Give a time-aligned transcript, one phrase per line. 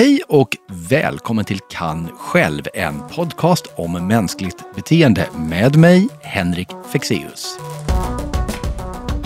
[0.00, 7.58] Hej och välkommen till Kan själv, en podcast om mänskligt beteende med mig, Henrik Fexeus.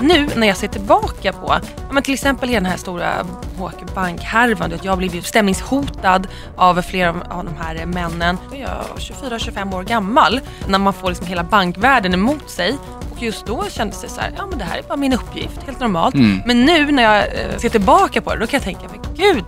[0.00, 1.56] Nu när jag ser tillbaka på
[1.90, 3.26] men till exempel den här stora
[3.58, 6.26] HQ Bank-härvan, jag har blivit stämningshotad
[6.56, 8.38] av flera av de här männen.
[8.52, 12.76] Jag är 24-25 år gammal när man får liksom hela bankvärlden emot sig
[13.12, 15.62] och just då kändes det så här, ja men det här är bara min uppgift,
[15.66, 16.14] helt normalt.
[16.14, 16.42] Mm.
[16.46, 19.44] Men nu när jag eh, ser tillbaka på det, då kan jag tänka, men gud,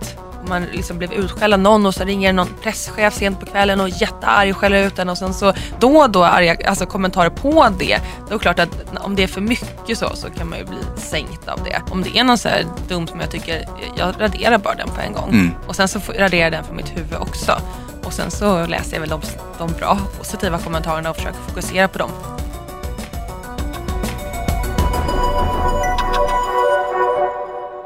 [0.49, 3.89] man liksom blev utskälld av någon och så ringer någon presschef sent på kvällen och
[3.89, 7.69] jättearg och skäller ut en och sen så då och då arga alltså kommentarer på
[7.79, 7.99] det.
[8.19, 8.69] Då är det klart att
[8.99, 11.81] om det är för mycket så, så kan man ju bli sänkt av det.
[11.91, 15.01] Om det är någon så här dum som jag tycker, jag raderar bara den på
[15.01, 15.29] en gång.
[15.29, 15.51] Mm.
[15.67, 17.61] Och sen så raderar jag den från mitt huvud också.
[18.03, 19.21] Och sen så läser jag väl de,
[19.57, 22.11] de bra, positiva kommentarerna och försöker fokusera på dem.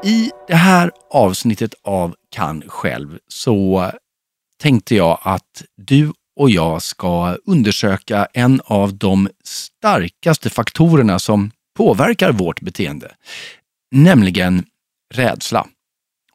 [0.04, 3.90] I det här avsnittet av Kan själv så
[4.58, 12.32] tänkte jag att du och jag ska undersöka en av de starkaste faktorerna som påverkar
[12.32, 13.14] vårt beteende,
[13.90, 14.64] nämligen
[15.14, 15.66] rädsla.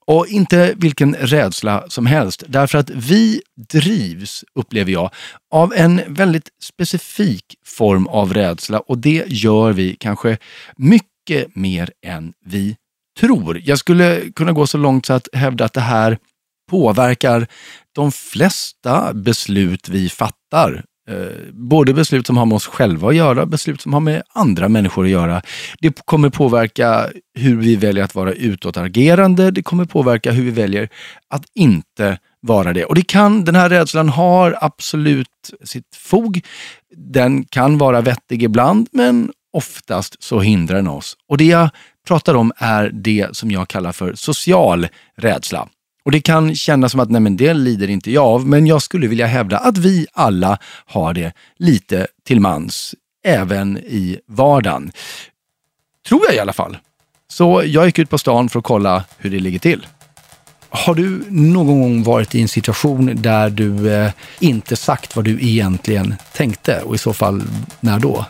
[0.05, 5.11] Och inte vilken rädsla som helst, därför att vi drivs, upplever jag,
[5.51, 10.37] av en väldigt specifik form av rädsla och det gör vi kanske
[10.77, 12.75] mycket mer än vi
[13.17, 13.61] tror.
[13.63, 16.17] Jag skulle kunna gå så långt så att hävda att det här
[16.71, 17.47] påverkar
[17.95, 20.83] de flesta beslut vi fattar.
[21.09, 24.69] Eh, både beslut som har med oss själva att göra, beslut som har med andra
[24.69, 25.41] människor att göra.
[25.79, 29.51] Det kommer påverka hur vi väljer att vara utåtagerande.
[29.51, 30.89] Det kommer påverka hur vi väljer
[31.29, 32.85] att inte vara det.
[32.85, 35.27] Och det kan, den här rädslan har absolut
[35.63, 36.41] sitt fog.
[36.95, 41.17] Den kan vara vettig ibland, men oftast så hindrar den oss.
[41.29, 41.69] Och det jag
[42.07, 45.67] pratar om är det som jag kallar för social rädsla.
[46.05, 48.81] Och Det kan kännas som att nej men det lider inte jag av, men jag
[48.81, 54.91] skulle vilja hävda att vi alla har det lite till mans, även i vardagen.
[56.07, 56.77] Tror jag i alla fall.
[57.31, 59.87] Så jag gick ut på stan för att kolla hur det ligger till.
[60.69, 65.41] Har du någon gång varit i en situation där du eh, inte sagt vad du
[65.41, 67.43] egentligen tänkte och i så fall
[67.79, 68.25] när då?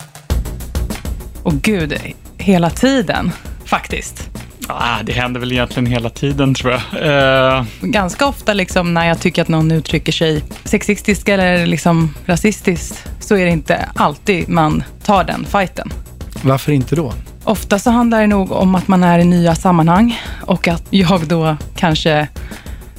[1.44, 1.98] Och gud,
[2.38, 3.32] hela tiden
[3.68, 4.30] faktiskt.
[4.68, 7.60] Ah, det händer väl egentligen hela tiden tror jag.
[7.60, 7.66] Uh...
[7.82, 13.36] Ganska ofta liksom, när jag tycker att någon uttrycker sig sexistiskt eller liksom rasistiskt så
[13.36, 15.94] är det inte alltid man tar den fighten.
[16.42, 17.14] Varför inte då?
[17.44, 21.28] Ofta så handlar det nog om att man är i nya sammanhang och att jag
[21.28, 22.28] då kanske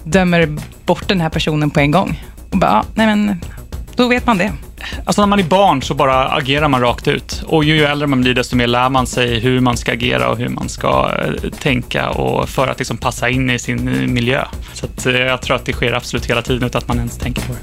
[0.04, 2.24] dömer bort den här personen på en gång.
[2.50, 3.40] Och bara, nej men,
[3.96, 4.52] då vet man det.
[5.04, 7.42] Alltså när man är barn så bara agerar man rakt ut.
[7.46, 10.38] Och ju äldre man blir, desto mer lär man sig hur man ska agera och
[10.38, 14.44] hur man ska eh, tänka och för att liksom passa in i sin eh, miljö.
[14.72, 17.18] Så att, eh, jag tror att det sker absolut hela tiden utan att man ens
[17.18, 17.58] tänker på det.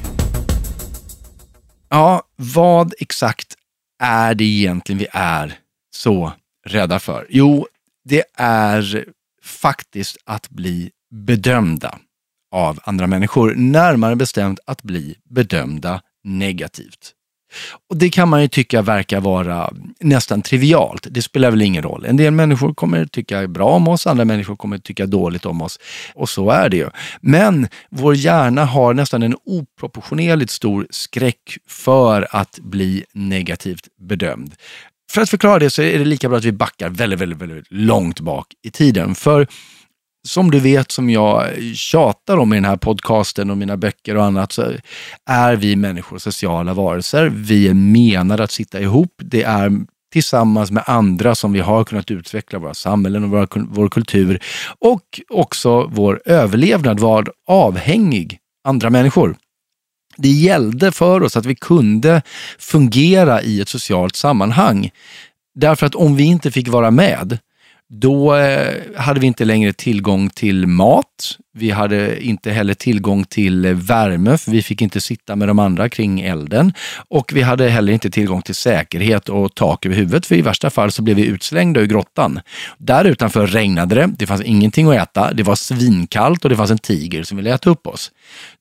[1.90, 3.56] Ja, vad exakt
[4.04, 5.54] är det egentligen vi är
[5.96, 6.34] så
[6.66, 7.28] rädda för?
[7.30, 7.68] Jo,
[8.04, 9.06] det är
[9.44, 11.98] faktiskt att bli bedömda
[12.52, 13.54] av andra människor.
[13.56, 17.12] Närmare bestämt att bli bedömda negativt.
[17.90, 21.08] Och Det kan man ju tycka verkar vara nästan trivialt.
[21.12, 22.06] Det spelar väl ingen roll.
[22.06, 25.80] En del människor kommer tycka bra om oss, andra människor kommer tycka dåligt om oss.
[26.14, 26.90] Och så är det ju.
[27.22, 34.56] Men vår hjärna har nästan en oproportionerligt stor skräck för att bli negativt bedömd.
[35.12, 37.66] För att förklara det så är det lika bra att vi backar väldigt, väldigt, väldigt
[37.70, 39.16] långt bak i tiden.
[39.16, 39.48] För
[40.26, 44.24] som du vet, som jag tjatar om i den här podcasten och mina böcker och
[44.24, 44.72] annat, så
[45.26, 47.30] är vi människor sociala varelser.
[47.36, 49.14] Vi är menade att sitta ihop.
[49.18, 49.72] Det är
[50.12, 54.40] tillsammans med andra som vi har kunnat utveckla våra samhällen och vår, vår kultur
[54.80, 59.36] och också vår överlevnad var avhängig andra människor.
[60.18, 62.22] Det gällde för oss att vi kunde
[62.60, 64.90] fungera i ett socialt sammanhang.
[65.56, 67.40] Därför att om vi inte fick vara med,
[67.94, 71.38] då eh, hade vi inte längre tillgång till mat.
[71.54, 75.60] Vi hade inte heller tillgång till eh, värme, för vi fick inte sitta med de
[75.60, 76.74] andra kring elden.
[77.10, 80.70] Och vi hade heller inte tillgång till säkerhet och tak över huvudet, för i värsta
[80.70, 82.40] fall så blev vi utslängda ur grottan.
[82.78, 86.72] Där utanför regnade det, det fanns ingenting att äta, det var svinkallt och det fanns
[86.72, 88.12] en tiger som ville äta upp oss.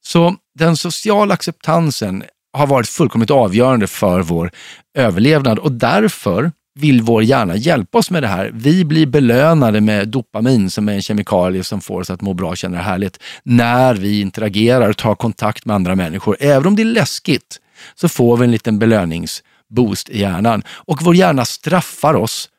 [0.03, 4.51] Så den sociala acceptansen har varit fullkomligt avgörande för vår
[4.99, 8.51] överlevnad och därför vill vår hjärna hjälpa oss med det här.
[8.55, 12.49] Vi blir belönade med dopamin som är en kemikalie som får oss att må bra
[12.49, 16.37] och känna det härligt när vi interagerar och tar kontakt med andra människor.
[16.41, 17.61] Även om det är läskigt
[17.95, 22.51] så får vi en liten belöningsboost i hjärnan och vår hjärna straffar oss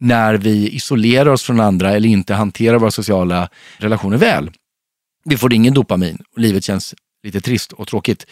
[0.00, 4.50] när vi isolerar oss från andra eller inte hanterar våra sociala relationer väl.
[5.24, 8.26] Vi får ingen dopamin och livet känns lite trist och tråkigt.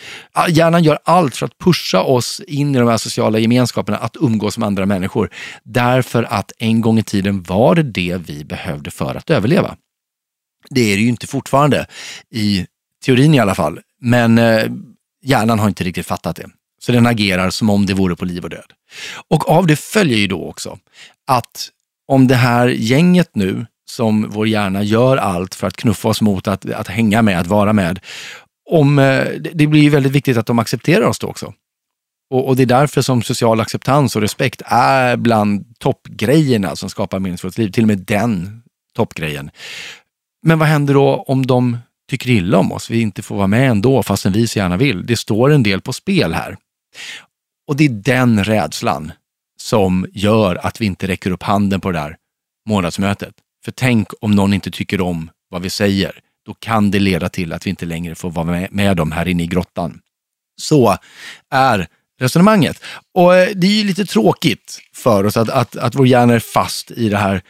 [0.49, 4.59] Hjärnan gör allt för att pusha oss in i de här sociala gemenskaperna, att umgås
[4.59, 5.31] med andra människor.
[5.63, 9.77] Därför att en gång i tiden var det det vi behövde för att överleva.
[10.71, 11.87] Det är det ju inte fortfarande,
[12.31, 12.67] i
[13.05, 13.81] teorin i alla fall.
[14.01, 14.71] Men eh,
[15.23, 16.47] hjärnan har inte riktigt fattat det.
[16.81, 18.73] Så den agerar som om det vore på liv och död.
[19.29, 20.79] Och av det följer ju då också
[21.27, 21.69] att
[22.09, 26.49] om det här gänget nu, som vår hjärna gör allt för att knuffa oss mot
[26.49, 28.01] att, att hänga med, att vara med,
[28.71, 31.55] om, eh, det det blir ju väldigt viktigt att de accepterar oss då också.
[32.31, 37.19] Och, och det är därför som social acceptans och respekt är bland toppgrejerna som skapar
[37.19, 37.71] meningsfullt liv.
[37.71, 38.63] Till och med den
[38.95, 39.51] toppgrejen.
[40.47, 41.79] Men vad händer då om de
[42.11, 42.91] tycker illa om oss?
[42.91, 45.07] Vi inte får vara med ändå fastän vi så gärna vill.
[45.07, 46.57] Det står en del på spel här.
[47.69, 49.13] Och det är den rädslan
[49.57, 52.17] som gör att vi inte räcker upp handen på det där
[52.69, 53.35] månadsmötet.
[53.65, 56.21] För tänk om någon inte tycker om vad vi säger.
[56.47, 59.29] Då kan det leda till att vi inte längre får vara med, med dem här
[59.29, 60.01] inne i grottan.
[60.61, 60.97] Så
[61.51, 61.89] är
[62.21, 62.83] resonemanget.
[63.15, 66.39] Och eh, det är ju lite tråkigt för oss att, att, att vår hjärna är
[66.39, 67.43] fast i det här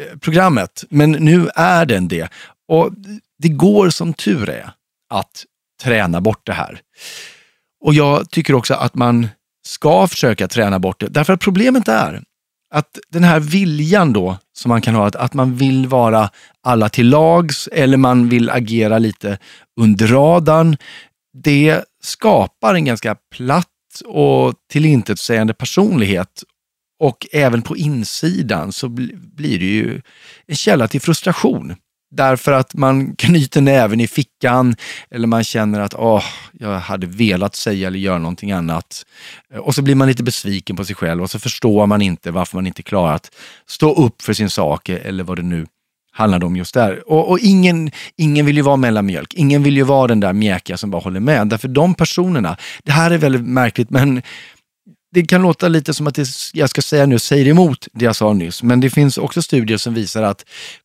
[0.00, 0.84] eh, programmet.
[0.90, 2.28] Men nu är den det.
[2.68, 2.92] Och
[3.38, 4.70] det går som tur är
[5.10, 5.44] att
[5.82, 6.80] träna bort det här.
[7.80, 9.28] Och jag tycker också att man
[9.66, 11.08] ska försöka träna bort det.
[11.08, 12.22] Därför att problemet är
[12.74, 16.30] att den här viljan då som man kan ha, att, att man vill vara
[16.62, 19.38] alla till lags eller man vill agera lite
[19.80, 20.76] under radarn.
[21.42, 23.66] Det skapar en ganska platt
[24.04, 26.42] och tillintetsägande personlighet.
[27.02, 30.02] Och även på insidan så blir det ju
[30.46, 31.76] en källa till frustration.
[32.10, 34.76] Därför att man knyter näven i fickan
[35.10, 39.06] eller man känner att åh, jag hade velat säga eller göra någonting annat.
[39.58, 42.56] Och så blir man lite besviken på sig själv och så förstår man inte varför
[42.56, 43.30] man inte klarar att
[43.66, 45.66] stå upp för sin sak eller vad det nu
[46.16, 47.12] handlade om just där.
[47.12, 49.34] Och, och ingen, ingen vill ju vara mellanmjölk.
[49.34, 51.48] Ingen vill ju vara den där mjäkiga som bara håller med.
[51.48, 54.22] Därför de personerna, det här är väldigt märkligt men
[55.12, 58.16] det kan låta lite som att det jag ska säga nu säger emot det jag
[58.16, 60.44] sa nyss, men det finns också studier som visar att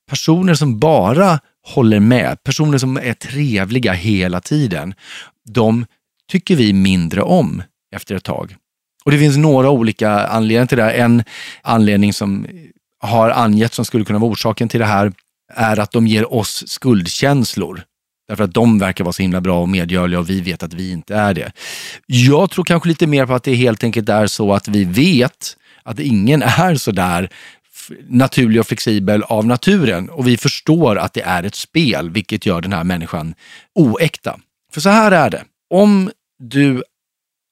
[0.10, 4.94] personer som bara håller med, personer som är trevliga hela tiden,
[5.50, 5.86] de
[6.32, 7.64] tycker vi mindre om
[7.96, 8.56] efter ett tag.
[9.04, 10.92] Och det finns några olika anledningar till det.
[10.92, 11.24] En
[11.62, 12.48] anledning som
[13.00, 15.14] har angetts som skulle kunna vara orsaken till det här
[15.54, 17.84] är att de ger oss skuldkänslor.
[18.32, 20.92] Därför att de verkar vara så himla bra och medgörliga och vi vet att vi
[20.92, 21.52] inte är det.
[22.06, 25.58] Jag tror kanske lite mer på att det helt enkelt är så att vi vet
[25.84, 27.30] att ingen är så där
[28.08, 32.62] naturlig och flexibel av naturen och vi förstår att det är ett spel, vilket gör
[32.62, 33.34] den här människan
[33.76, 34.40] oäkta.
[34.74, 35.44] För så här är det.
[35.70, 36.84] Om du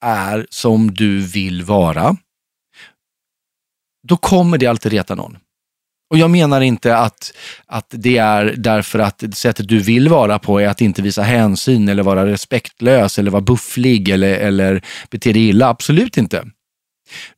[0.04, 2.16] är som du vill vara,
[4.08, 5.38] då kommer det alltid reta någon.
[6.10, 7.32] Och jag menar inte att,
[7.66, 11.88] att det är därför att sättet du vill vara på är att inte visa hänsyn
[11.88, 15.68] eller vara respektlös eller vara bufflig eller, eller bete dig illa.
[15.68, 16.44] Absolut inte.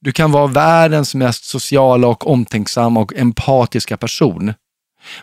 [0.01, 4.55] Du kan vara världens mest sociala och omtänksamma och empatiska person.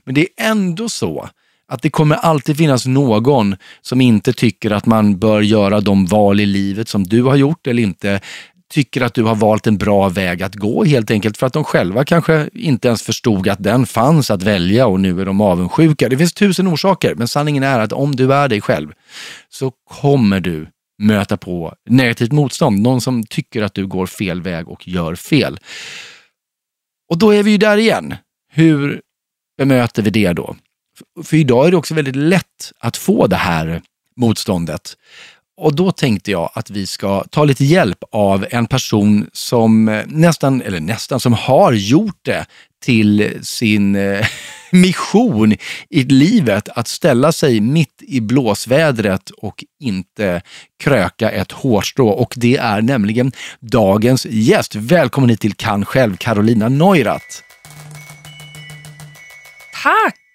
[0.04, 1.30] Men det är ändå så
[1.68, 6.40] att det kommer alltid finnas någon som inte tycker att man bör göra de val
[6.40, 8.22] i livet som du har gjort eller inte
[8.70, 11.64] tycker att du har valt en bra väg att gå helt enkelt för att de
[11.64, 16.10] själva kanske inte ens förstod att den fanns att välja och nu är de avundsjuka.
[16.10, 18.92] Det finns tusen orsaker, men sanningen är att om du är dig själv
[19.50, 20.68] så kommer du
[21.00, 22.82] möta på negativt motstånd.
[22.82, 25.60] Någon som tycker att du går fel väg och gör fel.
[27.10, 28.16] Och då är vi ju där igen.
[28.52, 29.02] Hur
[29.58, 30.56] bemöter vi det då?
[31.24, 33.82] För idag är det också väldigt lätt att få det här
[34.16, 34.98] motståndet.
[35.60, 40.04] Och då tänkte jag att vi ska ta lite hjälp av en person som eh,
[40.08, 42.46] nästan, eller nästan, som har gjort det
[42.84, 44.26] till sin eh,
[44.72, 45.56] mission
[45.90, 50.42] i livet att ställa sig mitt i blåsvädret och inte
[50.84, 52.10] kröka ett hårstrå.
[52.10, 54.76] Och det är nämligen dagens gäst.
[54.76, 57.26] Välkommen hit till Kan själv, Carolina Neurath.
[59.84, 60.29] Tack!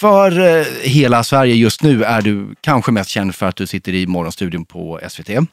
[0.00, 3.94] För eh, hela Sverige just nu är du kanske mest känd för att du sitter
[3.94, 5.28] i Morgonstudion på SVT.
[5.28, 5.46] Mm.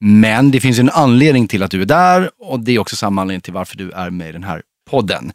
[0.00, 3.20] Men det finns en anledning till att du är där och det är också samma
[3.20, 5.32] anledning till varför du är med i den här podden.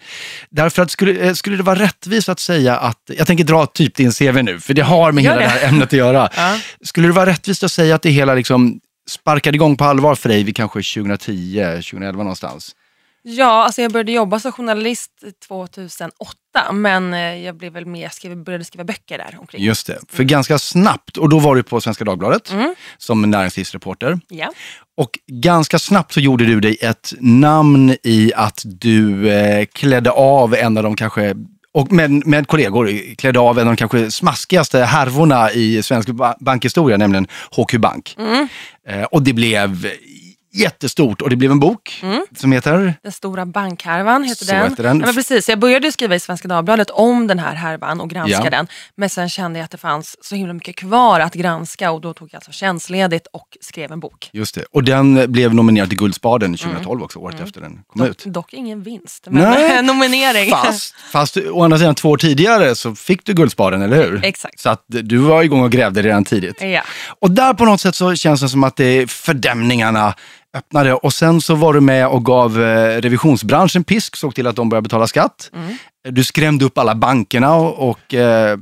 [0.49, 3.95] Därför att skulle, eh, skulle det vara rättvist att säga att, jag tänker dra typ
[3.95, 5.59] din CV nu, för det har med Gör hela det det.
[5.59, 6.29] här ämnet att göra.
[6.35, 6.59] Ja.
[6.81, 10.29] Skulle det vara rättvist att säga att det hela liksom sparkade igång på allvar för
[10.29, 12.75] dig vid kanske 2010, 2011 någonstans?
[13.23, 15.11] Ja, alltså jag började jobba som journalist
[15.47, 16.37] 2008
[16.71, 19.63] men eh, jag blev väl med, skrev, började skriva böcker där omkring.
[19.63, 22.75] Just det, för ganska snabbt, och då var du på Svenska Dagbladet Mm.
[22.97, 24.19] som näringslivsreporter.
[24.27, 24.51] Ja.
[24.97, 30.55] Och ganska snabbt så gjorde du dig ett namn i att du eh, klädde av
[30.55, 31.35] en av de kanske
[31.73, 36.35] Och med, med kollegor klädde av en av de kanske smaskigaste härvorna i svensk ba-
[36.39, 38.15] bankhistoria, nämligen HQ Bank.
[38.19, 38.47] Mm.
[38.87, 39.87] Eh, och det blev
[40.57, 42.03] jättestort och det blev en bok
[42.37, 44.69] som heter Den stora bankhärvan heter Så den.
[44.69, 44.99] heter den.
[44.99, 48.41] Ja, men precis, jag började skriva i Svenska Dagbladet om den här härvan och granska
[48.43, 48.49] Ja.
[48.49, 48.67] den.
[48.95, 52.13] Men sen kände jag att det fanns så himla mycket kvar att granska och då
[52.13, 54.29] tog jag alltså tjänstledigt och skrev en bok.
[54.33, 54.63] Just det.
[54.71, 58.23] Och den blev nominerad till Guldspaden 2012 också, året efter den kom Dock, ut.
[58.25, 60.51] dock ingen vinst, men Nej, nominering.
[60.51, 64.25] Fast, fast å andra sidan två år tidigare så fick du Guldspaden, eller hur?
[64.25, 64.59] Exakt.
[64.59, 66.61] Så att du var igång och grävde redan tidigt.
[66.61, 66.81] Ja.
[67.21, 70.13] Och där på något sätt så känns det som att det fördämningarna
[70.57, 74.55] öppnade och sen så var du med och gav eh, revisionsbranschen pisk, såg till att
[74.55, 75.51] de började betala skatt.
[75.53, 75.77] Mm.
[76.09, 78.59] Du skrämde upp alla bankerna och, och eh,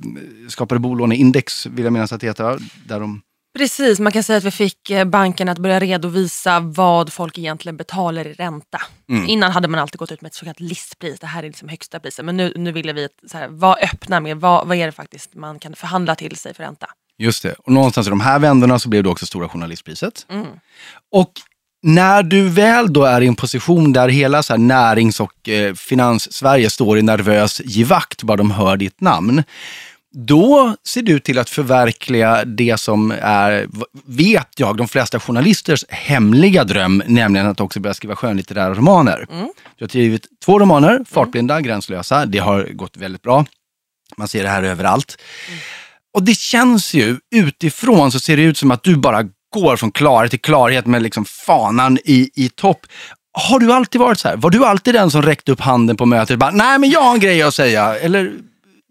[0.50, 2.60] skapade bolåneindex, vill jag minnas att det heter.
[2.86, 3.22] Där de,
[3.58, 7.78] Precis, man kan säga att vi fick eh, banken att börja redovisa vad folk egentligen
[7.78, 8.82] betalar i ränta.
[9.10, 9.28] Mm.
[9.28, 11.70] Innan hade man alltid gått ut med ett så kallat listpris, det här är liksom
[11.70, 12.25] högsta priset.
[12.25, 15.36] Men nu, nu ville vi så här, vara öppna med vad, vad är det faktiskt
[15.36, 16.88] man kan förhandla till sig för ränta.
[17.18, 17.54] just det.
[17.54, 20.25] Och någonstans i de här vändorna så blev det också Stora Journalistpriset.
[20.30, 20.48] Mm.
[21.12, 21.32] Och
[21.86, 26.70] när du väl då är i en position där hela så närings och eh, finans-Sverige
[26.70, 29.44] står i nervös givakt bara de hör ditt namn.
[30.13, 33.68] Då ser du till att förverkliga det som är,
[34.06, 39.25] vet jag, de flesta journalisters hemliga dröm, nämligen att också börja skriva skönlitterära romaner.
[39.77, 42.25] Du har skrivit två romaner, Fartblinda, Gränslösa.
[42.25, 43.46] Det har gått väldigt bra.
[44.18, 45.18] Man ser det här överallt.
[46.13, 49.24] Och det känns ju, utifrån så ser det ut som att du bara
[49.62, 52.86] går från klarhet till klarhet med liksom fanan i, i topp.
[53.50, 54.36] Har du alltid varit så här?
[54.36, 57.02] Var du alltid den som räckte upp handen på mötet och bara, nej men jag
[57.02, 57.96] har en grej att säga?
[57.96, 58.34] Eller,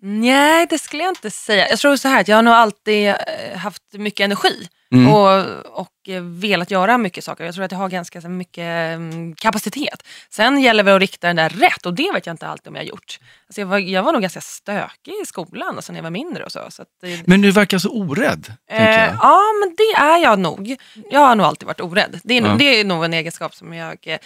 [0.06, 1.68] Nej, det skulle jag inte säga.
[1.68, 3.14] Jag tror så här att jag har nog alltid eh,
[3.56, 5.12] haft mycket energi Mm.
[5.12, 5.88] och, och
[6.20, 7.44] velat göra mycket saker.
[7.44, 10.02] Jag tror att jag har ganska så mycket mm, kapacitet.
[10.30, 12.74] Sen gäller det att rikta den där rätt och det vet jag inte alltid om
[12.74, 13.18] jag har gjort.
[13.46, 16.44] Alltså jag, var, jag var nog ganska stökig i skolan alltså när jag var mindre
[16.44, 16.60] och så.
[16.68, 16.88] så att
[17.24, 18.52] men du verkar så orädd.
[18.70, 20.76] Eh, ja, men det är jag nog.
[21.10, 22.20] Jag har nog alltid varit orädd.
[22.24, 22.54] Det är, Ja.
[22.58, 23.96] det är nog en egenskap som jag...
[24.06, 24.18] eh,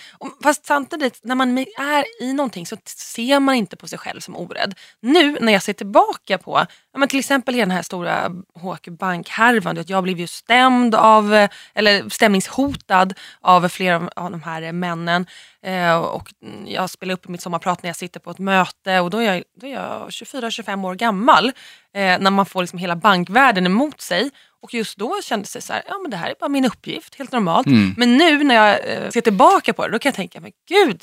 [0.43, 4.37] Fast samtidigt, när man är i någonting så ser man inte på sig själv som
[4.37, 4.75] orädd.
[5.03, 6.67] Nu när jag ser tillbaka på,
[6.99, 12.09] men till exempel i den här stora HQ Bank-härvan, jag blev ju stämd av, eller
[12.09, 15.27] stämningshotad av flera av- de här männen.
[15.63, 16.35] Eh, och
[16.67, 19.43] jag spelar upp mitt sommarprat när jag sitter på ett möte och då är jag,
[19.61, 21.47] då är jag 24-25 år gammal.
[21.95, 24.31] Eh, när man får liksom hela bankvärlden emot sig.
[24.63, 27.15] Och just då kändes det så här, ja men det här är bara min uppgift,
[27.15, 27.67] helt normalt.
[27.67, 27.95] Mm.
[27.97, 31.03] Men nu när jag eh, ser tillbaka på det, då kan jag tänka, men gud,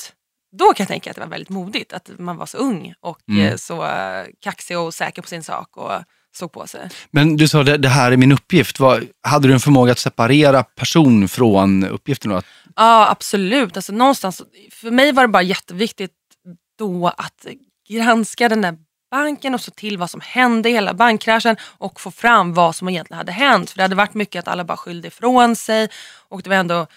[0.58, 3.20] då kan jag tänka att det var väldigt modigt att man var så ung och
[3.30, 3.46] Mm.
[3.46, 5.92] eh, så eh, kaxig och säker på sin sak och
[6.36, 6.90] stod på sig.
[7.12, 8.80] Men du sa det, det här är min uppgift.
[8.80, 12.32] Vad, hade du en förmåga att separera person från uppgiften?
[12.32, 12.42] Då?
[12.76, 13.76] Ja, absolut.
[13.78, 16.12] Alltså, någonstans, för mig var det bara jätteviktigt
[16.80, 17.46] då att
[17.90, 18.78] granska den där
[19.12, 22.90] banken och se till vad som hände i hela bankkraschen och få fram vad som
[22.90, 23.70] egentligen hade hänt.
[23.70, 25.90] För det hade varit mycket att alla bara skyllde ifrån sig
[26.30, 26.88] och det var ändå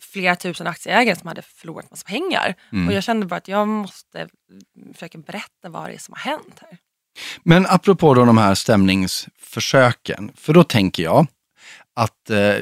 [0.00, 2.54] flera tusen aktieägare som hade förlorat massa pengar.
[2.88, 6.30] Och jag kände bara att jag måste mm, försöka berätta vad det är som har
[6.32, 6.78] hänt här.
[7.42, 11.26] Men apropå då de här stämningsförsöken, för då tänker jag
[11.94, 12.54] att eh,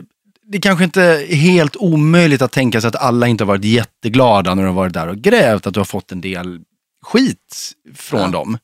[0.43, 4.55] det kanske inte är helt omöjligt att tänka sig att alla inte har varit jätteglada
[4.55, 6.61] när de har varit där och grävt, att du har fått en del
[7.02, 8.29] skit från Ja.
[8.29, 8.59] dem.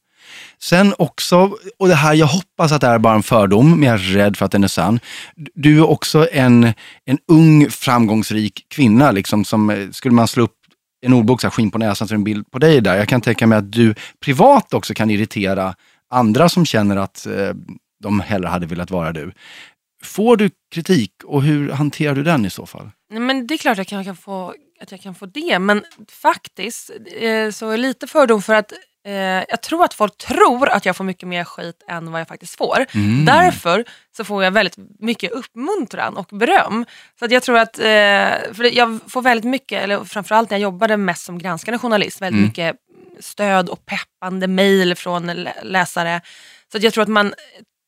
[0.60, 3.94] Sen också, och det här, jag hoppas att det är bara en fördom, men jag
[3.94, 5.00] är rädd för att den är sann.
[5.54, 6.72] Du är också en,
[7.04, 10.54] en ung framgångsrik kvinna, liksom, som eh, skulle man slå upp
[11.06, 12.96] en ordbok, så här, skinn på näsan, så är det en bild på dig där.
[12.96, 15.74] Jag kan tänka mig att du privat också kan irritera
[16.10, 17.54] andra som känner att eh,
[18.02, 19.32] de hellre hade velat vara du.
[20.02, 22.90] Får du kritik och hur hanterar du den i så fall?
[23.10, 25.84] Nej, men det är klart jag kan, kan få, att jag kan få det, men
[26.08, 28.72] faktiskt eh, så är lite fördom för att
[29.06, 29.12] eh,
[29.48, 32.56] jag tror att folk tror att jag får mycket mer skit än vad jag faktiskt
[32.56, 32.86] får.
[32.94, 33.24] Mm.
[33.24, 33.84] Därför
[34.16, 36.84] så får jag väldigt mycket uppmuntran och beröm.
[37.18, 37.84] Så att jag tror att, eh,
[38.54, 42.38] för jag får väldigt mycket, eller framförallt när jag jobbade mest som granskande journalist, väldigt
[42.38, 42.48] Mm.
[42.48, 42.76] mycket
[43.20, 46.20] stöd och peppande mejl från lä- läsare.
[46.72, 47.34] Så att jag tror att man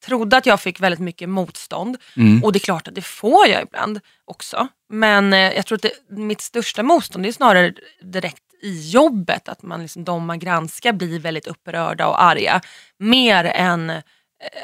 [0.07, 1.97] trodde att jag fick väldigt mycket motstånd.
[2.17, 2.45] Mm.
[2.45, 4.69] Och det är klart att det får jag ibland också.
[4.93, 9.49] Men eh, jag tror att det, mitt största motstånd är snarare direkt i jobbet.
[9.49, 12.61] Att man liksom, de man granskar blir väldigt upprörda och arga.
[12.99, 14.00] Mer än eh,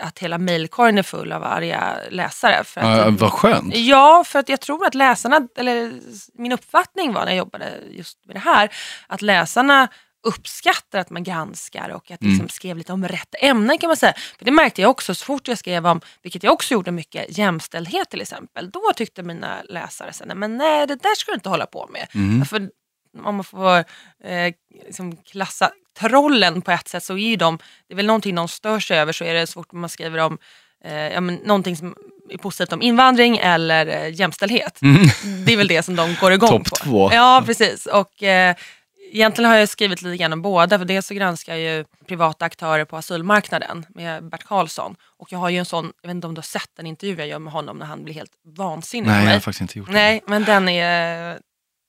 [0.02, 2.64] att hela mejlkorgen är full av arga läsare.
[2.64, 3.76] För att, Ja, vad skönt.
[3.76, 5.92] Ja, för att jag tror att läsarna, eller
[6.34, 8.70] min uppfattning var när jag jobbade just med det här,
[9.06, 9.88] att läsarna
[10.26, 14.12] uppskattar att man granskar och att liksom skrev lite om rätt ämnen kan man säga.
[14.38, 17.38] För det märkte jag också så fort jag skrev om, vilket jag också gjorde mycket,
[17.38, 18.70] jämställdhet till exempel.
[18.70, 22.08] Då tyckte mina läsare nej, men nej det där ska du inte hålla på med.
[22.48, 22.70] För
[23.24, 23.78] om man får
[24.24, 24.54] eh,
[24.86, 27.58] liksom klassa trollen på ett sätt så är ju de,
[27.88, 30.18] det är väl någonting de stör sig över så är det svårt om man skriver
[30.18, 30.38] om
[30.84, 31.94] eh, ja, men någonting som
[32.30, 34.80] är positivt om invandring eller eh, jämställdhet.
[35.46, 36.76] Det är väl det som de går igång Topp på.
[36.76, 37.10] två.
[37.12, 37.86] Ja, precis.
[37.86, 38.56] Och, eh,
[39.12, 40.78] egentligen har jag skrivit lite grann om båda.
[40.78, 44.96] För dels så granskar jag ju privata aktörer på asylmarknaden med Bert Karlsson.
[45.18, 47.16] Och jag har ju en sån, jag vet inte om du har sett den intervju
[47.18, 49.88] jag gör med honom när han blir helt vansinnig Nej, jag har faktiskt inte gjort
[49.88, 49.92] det.
[49.92, 51.38] Nej, men den är,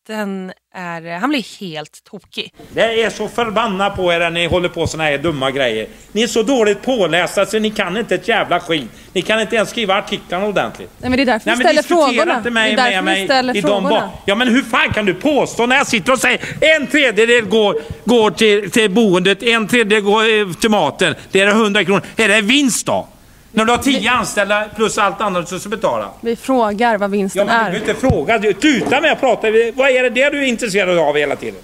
[0.07, 2.53] den är, han blir helt tokig.
[2.73, 5.87] Det är så förbannat på er när ni håller på såna här dumma grejer.
[6.11, 8.89] Ni är så dåligt pålästa så ni kan inte ett jävla skit.
[9.13, 10.89] Ni kan inte ens skriva artiklarna ordentligt.
[10.97, 12.37] Nej, men det är därför Nej, vi men ställer diskutera frågorna.
[12.37, 13.89] inte Det mig är därför med vi mig ställer i de frågorna.
[13.89, 16.39] ba- Ja men hur fan kan du påstå när jag sitter och säger
[16.77, 21.15] en tredjedel går, går till, till boendet, en tredjedel går eh, till maten.
[21.31, 22.01] Det är 100 kronor.
[22.15, 23.07] Är det vinst då?
[23.51, 26.09] När du har 10 anställda plus allt annat som ska betala.
[26.21, 27.71] Vi frågar vad Ja, vinsten men du är.
[27.71, 28.37] behöver inte fråga.
[28.37, 29.47] Du- Sluta med att prata.
[29.75, 31.61] Vad är det det du är intresserad av hela tiden?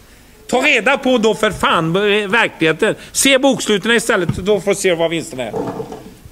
[0.48, 2.96] Ta reda på då för fan eh, verkligheten.
[3.12, 5.54] Se boksluten istället, då får du se vad vinsten är.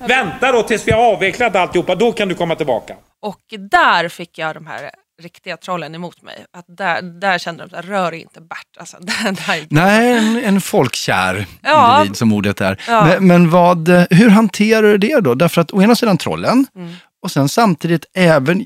[0.07, 2.95] Vänta då tills vi har avvecklat alltihopa, då kan du komma tillbaka.
[3.21, 3.39] Och
[3.71, 4.89] där fick jag de här
[5.21, 6.45] riktiga trollen emot mig.
[6.57, 8.77] Att där, där kände de att rör inte Bert.
[8.79, 9.67] Alltså, där, där.
[9.69, 11.97] Nej, en, en folkkär Ja.
[11.99, 12.81] individ som ordet är.
[12.87, 13.05] Ja.
[13.05, 15.35] Men, men vad, hur hanterar du det då?
[15.35, 16.93] Därför att å ena sidan trollen Mm.
[17.23, 18.65] och sen samtidigt även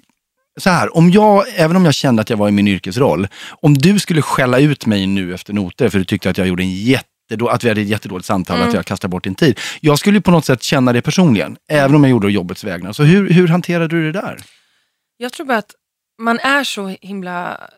[0.60, 3.28] så här, om jag, även om jag kände att jag var i min yrkesroll,
[3.62, 6.64] om du skulle skälla ut mig nu efter noter för du tyckte att jag gjorde
[6.64, 8.68] en jättedå, att vi hade ett jättedåligt samtal, Mm.
[8.70, 9.60] att jag kastade bort din tid.
[9.82, 12.64] Jag skulle ju på något sätt känna det personligen, även om jag gjorde det jobbets
[12.64, 12.94] vägnar.
[12.94, 14.38] Så hur, hur hanterade du det där?
[15.18, 15.72] Jag tror bara att
[16.18, 17.70] man är så himla...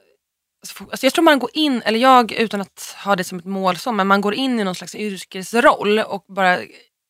[0.80, 3.78] Alltså jag tror man går in, eller jag utan att ha det som ett mål,
[3.78, 6.60] så, men man går in i någon slags yrkesroll och bara,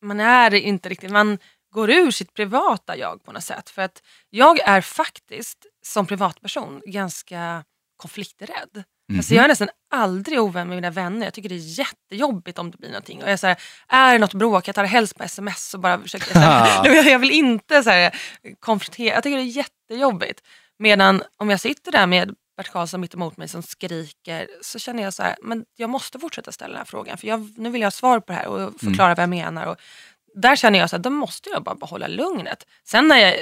[0.02, 1.38] man är inte riktigt, man
[1.74, 3.70] går ur sitt privata jag på något sätt.
[3.70, 7.64] För att jag är faktiskt som privatperson ganska
[7.96, 8.84] konflikträdd.
[9.16, 11.26] Alltså jag är nästan aldrig ovän med mina vänner.
[11.26, 13.22] Jag tycker det är jättejobbigt om det blir någonting.
[13.22, 13.56] Och jag är, så här,
[13.88, 16.32] är det något bråk, jag tar helst på sms och bara försöker...
[16.32, 18.18] Så här, jag vill inte så här,
[18.60, 19.14] konfrontera.
[19.14, 20.42] Jag tycker det är jättejobbigt.
[20.78, 25.02] Medan om jag sitter där med Bert Karlsson mitt emot mig som skriker så känner
[25.02, 27.18] jag så här, men jag måste fortsätta ställa den här frågan.
[27.18, 29.66] För jag, nu vill jag ha svar på det här och förklara vad jag menar.
[29.66, 29.76] Och
[30.34, 32.66] där känner jag så här, då måste jag bara behålla lugnet.
[32.84, 33.34] Sen när jag,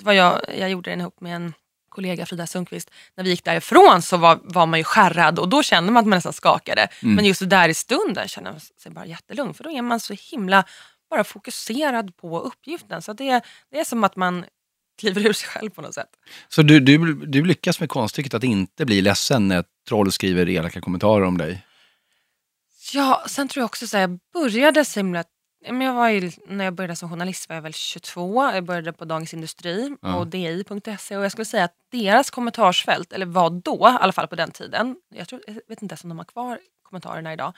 [0.00, 1.54] vad jag, jag gjorde den ihop med en
[1.88, 5.62] kollega Frida Sundqvist, när vi gick därifrån så var, var man ju skärrad och då
[5.62, 6.88] kände man att man nästan skakade.
[7.00, 10.14] Men just där i stunden kände man sig bara jättelugn för då är man så
[10.30, 10.64] himla
[11.10, 13.02] bara fokuserad på uppgiften.
[13.02, 14.44] Så det, det är som att man
[14.98, 16.10] kliver ur sig själv på något sätt.
[16.48, 20.80] Så du, du, du lyckas med konststycket att inte bli ledsen när troll skriver elaka
[20.80, 21.62] kommentarer om dig?
[22.92, 25.24] Ja, sen tror jag också så här, jag började så himla
[25.68, 28.50] men jag var ju, när jag började som journalist var jag väl 22.
[28.54, 30.14] Jag började på Dagens Industri Ja.
[30.14, 34.28] och di.se och jag skulle säga att deras kommentarsfält, eller var då, i alla fall
[34.28, 37.52] på den tiden, jag, tror, jag vet inte ens om de har kvar kommentarerna idag,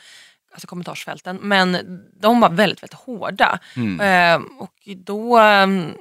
[0.53, 3.59] alltså kommentarsfälten, men de var väldigt, väldigt hårda.
[3.77, 4.01] Mm.
[4.01, 5.93] Eh, och då, ehm,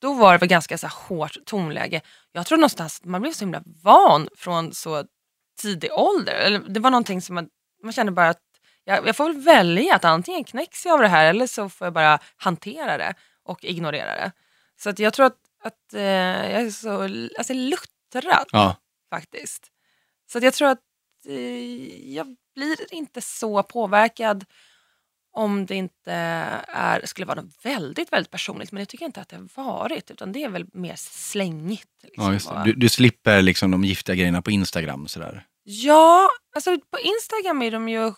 [0.00, 2.00] då var det väl ganska så hårt tonläge.
[2.32, 5.04] Jag tror någonstans att man blev så himla van från så
[5.62, 6.34] tidig ålder.
[6.34, 7.48] Eller det var någonting som man,
[7.82, 8.42] man kände bara att
[8.84, 11.86] jag, jag får väl välja att antingen knäcks jag av det här eller så får
[11.86, 14.32] jag bara hantera det och ignorera det.
[14.76, 16.02] Så att jag tror att, att eh,
[16.50, 17.02] jag är så
[17.38, 18.76] alltså, luttrad Ja.
[19.10, 19.66] faktiskt.
[20.32, 20.82] Så att jag tror att
[21.28, 24.44] eh, jag blir inte så påverkad
[25.36, 28.72] om det inte är, skulle vara något väldigt, väldigt personligt.
[28.72, 30.10] Men det tycker jag inte att det har varit.
[30.10, 31.88] Utan det är väl mer slängigt.
[32.02, 32.38] Liksom.
[32.54, 35.46] Ja, Du, du slipper liksom de giftiga grejerna på Instagram sådär.
[35.62, 38.12] Ja, alltså på Instagram är de ju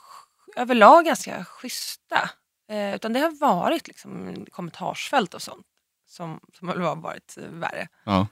[0.56, 2.30] överlag ganska schyssta.
[2.70, 5.66] Eh, utan det har varit liksom kommentarsfält och sånt
[6.06, 7.88] som, som har varit värre.
[8.04, 8.26] Ja.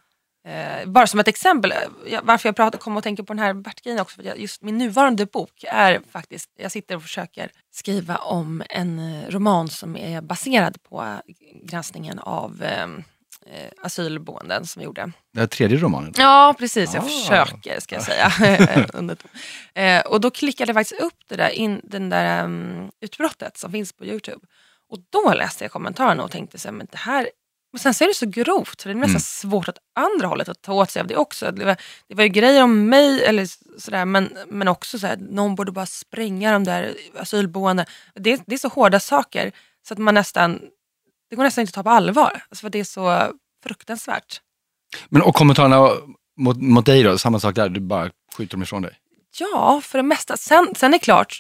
[0.46, 3.38] Eh, bara som ett exempel, eh, jag, varför jag pratar, kom och tänker på den
[3.42, 7.50] här Bert-grejen också, för jag, just min nuvarande bok är faktiskt, jag sitter och försöker
[7.70, 14.66] skriva om en eh, roman som är baserad på eh, granskningen av eh, eh, asylboenden
[14.66, 15.12] som vi gjorde.
[15.32, 16.12] Det här tredje romanen.
[16.16, 16.94] Ja, precis.
[16.94, 17.08] Jag Ah.
[17.08, 18.32] försöker, ska jag säga.
[20.06, 23.92] Och då klickade jag faktiskt upp det där, in, den där um, utbrottet som finns
[23.92, 24.46] på Youtube.
[24.88, 27.28] Och då läste jag kommentarerna och tänkte så här, men det här...
[27.72, 29.20] Men sen så är det så grovt, så det är nästan Mm.
[29.20, 31.50] svårt åt andra hållet att ta åt sig av det också.
[31.52, 31.76] Det var,
[32.08, 33.46] det var ju grejer om mig, eller
[33.80, 37.86] sådär, men, men också så här, någon borde bara spränga de där asylboenden.
[38.14, 39.52] Det, det är så hårda saker
[39.88, 40.60] så att man nästan...
[41.30, 43.32] Det går nästan inte att ta på allvar, alltså för det är så
[43.64, 44.40] fruktansvärt.
[45.08, 45.90] Men och kommentarerna
[46.40, 48.92] mot, mot dig då, samma sak där, du bara skjuter dem ifrån dig?
[49.38, 50.36] Ja, för det mesta.
[50.36, 51.38] Sen, sen är det klart,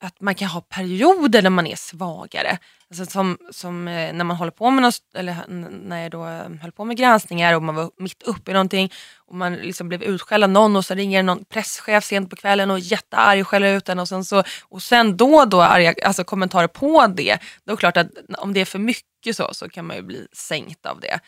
[0.00, 2.58] att man kan ha perioder när man är svagare.
[2.90, 5.36] Alltså som som eh, när man håller på med något, eller
[5.70, 8.92] när jag då eh, höll på med granskningar och man var mitt uppe i någonting
[9.16, 12.70] och man liksom blev utskälld av någon och så ringer någon presschef sent på kvällen
[12.70, 15.62] och är jättearg och skäller ut en och sen, så, och sen då och då
[15.62, 17.38] arga, alltså kommentarer på det.
[17.64, 20.02] Då är det klart att om det är för mycket så, så kan man ju
[20.02, 21.18] bli sänkt av det.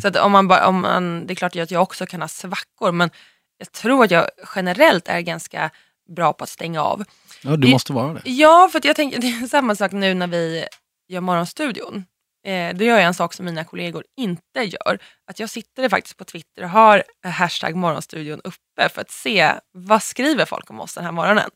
[0.00, 2.92] Så att om man om man, det är klart att jag också kan ha svackor
[2.92, 3.10] men
[3.58, 5.70] jag tror att jag generellt är ganska
[6.16, 7.04] bra på att stänga av.
[7.42, 8.20] Ja, du Det- måste vara det.
[8.30, 10.66] Ja, för jag tänker, det är samma sak nu när vi
[11.08, 12.04] gör Morgonstudion.
[12.46, 14.98] Eh, då gör jag en sak som mina kollegor inte gör.
[15.30, 20.02] Att jag sitter faktiskt på Twitter och har hashtag Morgonstudion uppe för att se vad
[20.02, 21.50] skriver folk om oss den här morgonen.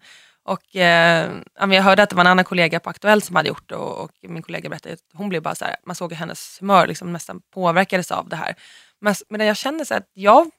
[0.44, 3.68] Och, eh, jag hörde att det var en annan kollega på Aktuellt som hade gjort
[3.68, 6.16] det och, och min kollega berättade att hon blev bara så här, man såg hur
[6.16, 8.54] hennes humör liksom nästan påverkades av det här.
[9.00, 10.50] Men, men jag kände så att jag,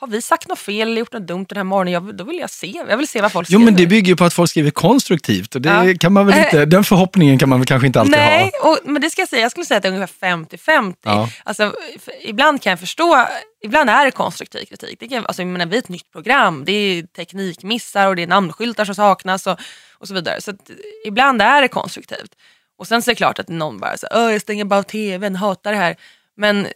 [0.00, 2.38] har vi sagt något fel eller gjort något dumt den här morgonen, jag, då vill
[2.38, 3.64] jag se, jag vill se vad folk Jo, skriver.
[3.64, 5.94] men det bygger ju på att folk skriver konstruktivt och det Ja.
[6.00, 8.70] kan man väl inte, den förhoppningen kan man väl kanske inte alltid Nej, ha.
[8.70, 10.94] och, men det ska jag säga, jag skulle säga att det är ungefär 50-50.
[11.02, 11.28] Ja.
[11.44, 11.74] Alltså,
[12.22, 13.26] ibland kan jag förstå,
[13.64, 14.96] ibland är det konstruktiv kritik.
[15.00, 18.22] Det kan, alltså, jag menar, vi är ett nytt program, det är teknikmissar och det
[18.22, 19.58] är namnskyltar som saknas och,
[19.98, 20.40] och så vidare.
[20.40, 20.70] Så att,
[21.06, 22.30] ibland är det konstruktivt.
[22.78, 25.36] Och sen så är det klart att någon bara "Åh, jag stänger bara av tvn,
[25.36, 25.96] hatar det här.
[26.36, 26.66] Men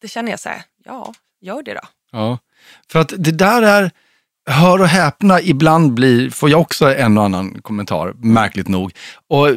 [0.00, 1.80] det känner jag så här, ja, gör det då.
[2.12, 2.38] Ja.
[2.90, 3.90] För att det där är,
[4.50, 8.92] hör och häpna, ibland blir, får jag också en och annan kommentar, märkligt nog.
[9.28, 9.48] Och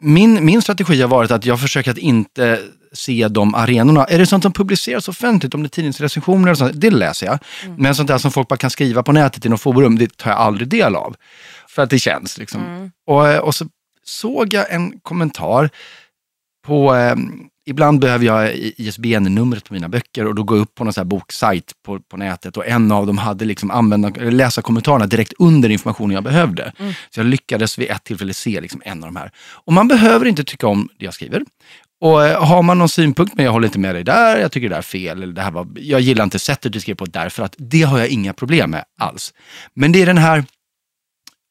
[0.00, 2.60] min, min strategi har varit att jag försöker att inte
[2.92, 4.04] se de arenorna.
[4.04, 7.38] Är det sånt som publiceras offentligt, om det är tidningsrecensioner och sånt, det läser jag.
[7.78, 10.30] Men sånt där som folk bara kan skriva på nätet i något forum, det tar
[10.30, 11.16] jag aldrig del av.
[11.68, 12.90] För att det känns liksom.
[13.06, 13.66] Och, eh, och så
[14.04, 15.70] såg jag en kommentar
[16.66, 17.16] på, eh,
[17.66, 21.00] ibland behöver jag ISBN-numret på mina böcker och då går jag upp på någon sån
[21.00, 25.32] här boksajt på, på nätet och en av dem hade liksom använda, läsa kommentarerna direkt
[25.38, 26.72] under informationen jag behövde.
[27.10, 29.30] Så jag lyckades vid ett tillfälle se liksom en av de här.
[29.64, 31.42] Och man behöver inte tycka om det jag skriver.
[32.00, 34.68] Och eh, har man någon synpunkt, men jag håller inte med dig där, jag tycker
[34.68, 37.06] det där är fel, eller det här var, jag gillar inte sättet du skrev på
[37.06, 39.34] därför att det har jag inga problem med alls.
[39.74, 40.44] Men det är den här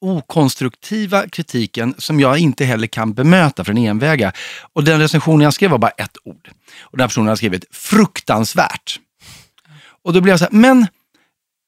[0.03, 4.31] okonstruktiva kritiken som jag inte heller kan bemöta för en enväga.
[4.73, 6.49] Och den recensionen jag skrev var bara ett ord.
[6.79, 8.99] Och den här personen har skrivit fruktansvärt.
[10.03, 10.87] Och då blev jag så här, men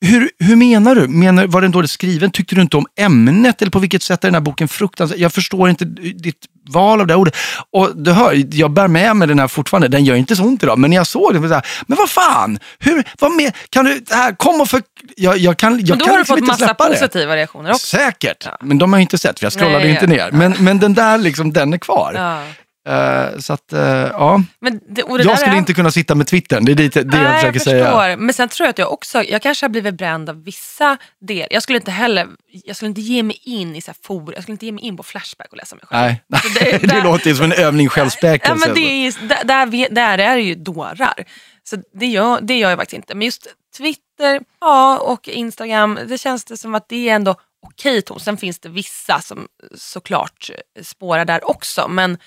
[0.01, 1.07] hur, hur menar du?
[1.07, 2.31] Menar, var den dåligt skriven?
[2.31, 3.61] Tyckte du inte om ämnet?
[3.61, 5.19] Eller på vilket sätt är den här boken fruktansvärd?
[5.19, 7.35] Jag förstår inte ditt val av det ordet.
[7.71, 9.87] Och du hör, jag bär med mig den här fortfarande.
[9.87, 10.79] Den gör inte så ont idag.
[10.79, 12.59] Men när jag såg den, så här, men vad fan?
[12.79, 14.81] Hur, vad med, kan du, här, kom och för...
[15.15, 16.93] Jag, jag kan, jag Men då kan har du liksom fått inte massa släppa det.
[16.93, 17.85] positiva reaktioner också.
[17.97, 18.57] Säkert, Ja.
[18.61, 20.31] men de har jag inte sett för jag scrollade Nej, inte ner.
[20.31, 22.13] Men, men den där, liksom, den är kvar.
[22.15, 22.41] Ja.
[22.87, 24.43] Eh, så att, eh, ja.
[24.61, 25.57] Det, det Jag skulle är...
[25.57, 28.17] inte kunna sitta med Twittern, det är det, det jag Nej, försöker jag säga.
[28.17, 31.47] Men sen tror jag att jag också, jag kanske har blivit bränd av vissa delar.
[31.51, 34.53] Jag skulle inte heller, jag skulle inte ge mig in i så for, jag skulle
[34.53, 36.01] inte ge mig in på Flashback och läsa mig själv.
[36.01, 38.53] Nej, Alltså, det, det- låter ju som en övning självspäkelse.
[38.67, 41.25] Ja, men det är, där, där är det ju dårar.
[41.63, 43.15] Så det gör, det gör jag faktiskt inte.
[43.15, 47.35] Men just Twitter ja, och Instagram, det känns det som att det är ändå
[47.67, 48.19] okej ton.
[48.19, 50.49] Sen finns det vissa som såklart
[50.83, 51.87] spårar där också.
[51.87, 52.17] Men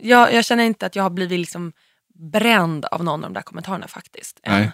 [0.00, 1.72] jag, jag känner inte att jag har blivit liksom
[2.32, 4.40] bränd av någon av de där kommentarerna faktiskt.
[4.42, 4.60] än.
[4.60, 4.72] Nej.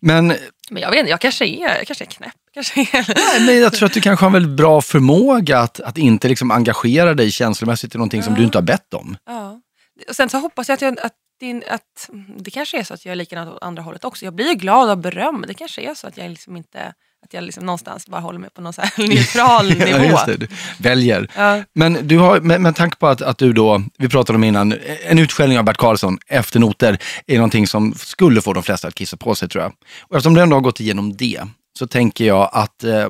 [0.00, 0.26] Men,
[0.70, 2.34] Men jag vet inte, jag kanske är, jag kanske är knäpp.
[2.54, 3.14] Kanske är...
[3.14, 6.28] nej, men jag tror att du kanske har en väldigt bra förmåga att, att inte
[6.28, 9.16] liksom engagera dig känslomässigt i någonting som du inte har bett om.
[9.26, 9.60] Ja.
[10.08, 13.04] Och sen så hoppas jag att, jag, att, det, att det kanske är så att
[13.04, 14.24] jag är likadant åt andra hållet också.
[14.24, 15.44] Jag blir ju glad av beröm.
[15.48, 16.94] Det kanske är så att jag liksom inte
[17.26, 20.04] att jag liksom någonstans bara håller mig på någon så neutral Ja, nivå.
[20.04, 21.30] just det, du väljer.
[21.36, 21.62] Ja.
[21.74, 24.74] Men du har, med, med tanke på att, att du då, vi pratade om innan,
[25.06, 28.94] en utskällning av Bert Karlsson efter noter är någonting som skulle få de flesta att
[28.94, 29.72] kissa på sig tror jag.
[30.00, 31.40] Och eftersom du ändå har gått igenom det,
[31.78, 33.08] så tänker jag att eh,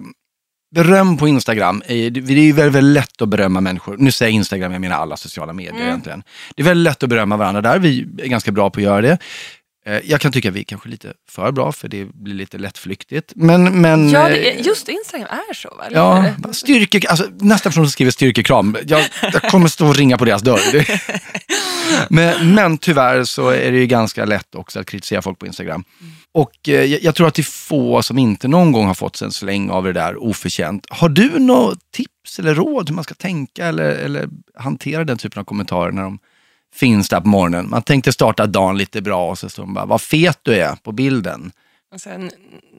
[0.74, 3.96] beröm på Instagram, det är ju väldigt, väldigt lätt att berömma människor.
[3.98, 6.22] Nu säger Instagram, jag menar alla sociala medier egentligen.
[6.56, 9.00] Det är väldigt lätt att berömma varandra där, vi är ganska bra på att göra
[9.00, 9.18] det.
[9.88, 12.58] Eh, Jag kan tycka att vi är kanske lite för bra, för det blir lite
[12.58, 13.32] lättflyktigt.
[13.36, 15.84] Men, men, Ja, det eh, är, just Instagram är så va?
[15.90, 20.24] Ja, styrke, alltså, nästa person som skriver styrkekram, jag, jag kommer stå och ringa på
[20.24, 20.60] deras dörr.
[20.72, 21.00] Det-
[22.10, 25.84] men, men tyvärr så är det ju ganska lätt också att kritisera folk på Instagram.
[26.32, 29.16] Och eh, jag, jag tror att det är få som inte någon gång har fått
[29.16, 30.86] sig en släng av det där oförtjänt.
[30.90, 35.40] Har du något tips eller råd hur man ska tänka eller, eller hantera den typen
[35.40, 36.18] av kommentarer när de
[36.74, 37.70] finns där på morgonen?
[37.70, 40.76] Man tänkte starta dagen lite bra och så står de bara, vad fet du är
[40.76, 41.52] på bilden.
[41.94, 42.30] Och sen,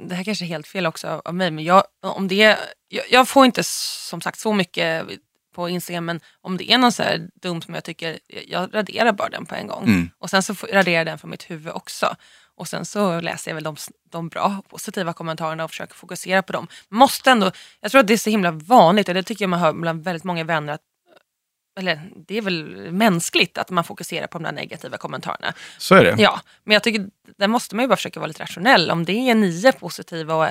[0.07, 3.27] det här kanske är helt fel också av mig, men jag, om det, jag, jag
[3.27, 5.05] får inte som sagt så mycket
[5.55, 9.11] på Instagram men om det är någon så här dum som jag tycker, jag raderar
[9.11, 9.83] bara den på en gång.
[9.83, 10.09] Mm.
[10.19, 12.15] Och sen så raderar jag den från mitt huvud också.
[12.55, 13.75] Och sen så läser jag väl de,
[14.11, 16.67] de bra positiva kommentarerna och försöker fokusera på dem.
[16.89, 19.59] Måste ändå, jag tror att det är så himla vanligt och det tycker jag man
[19.59, 20.81] hör bland väldigt många vänner att
[21.79, 25.53] eller det är väl mänskligt att man fokuserar på de där negativa kommentarerna.
[25.77, 26.15] Så är det.
[26.17, 27.05] Ja, men jag tycker
[27.37, 28.91] där måste man ju bara försöka vara lite rationell.
[28.91, 30.47] Om det är nio positiva och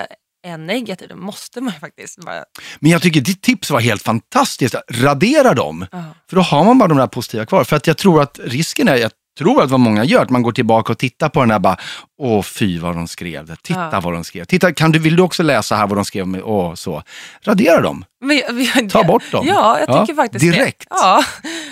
[0.47, 2.45] en negativ, då måste man ju faktiskt bara...
[2.79, 4.75] Men jag tycker ditt tips var helt fantastiskt.
[4.91, 5.87] Radera dem.
[5.93, 6.05] Ja.
[6.29, 7.65] För då har man bara de där positiva kvar.
[7.65, 10.43] För att jag tror att risken är, jag tror att vad många gör, att man
[10.43, 11.77] går tillbaka och tittar på den där bara,
[12.19, 13.57] åh fy vad de skrev det.
[13.63, 14.01] Titta Ja.
[14.01, 14.45] vad de skrev.
[14.45, 16.27] Titta, kan du, vill du också läsa här vad de skrev?
[16.27, 17.03] Med, åh, så.
[17.45, 18.05] Radera dem.
[18.21, 19.47] Vi, vi, Ta bort dem.
[19.49, 20.79] Ja, jag Ja, tycker faktiskt direkt.
[20.81, 20.87] det.
[20.91, 21.25] Ja.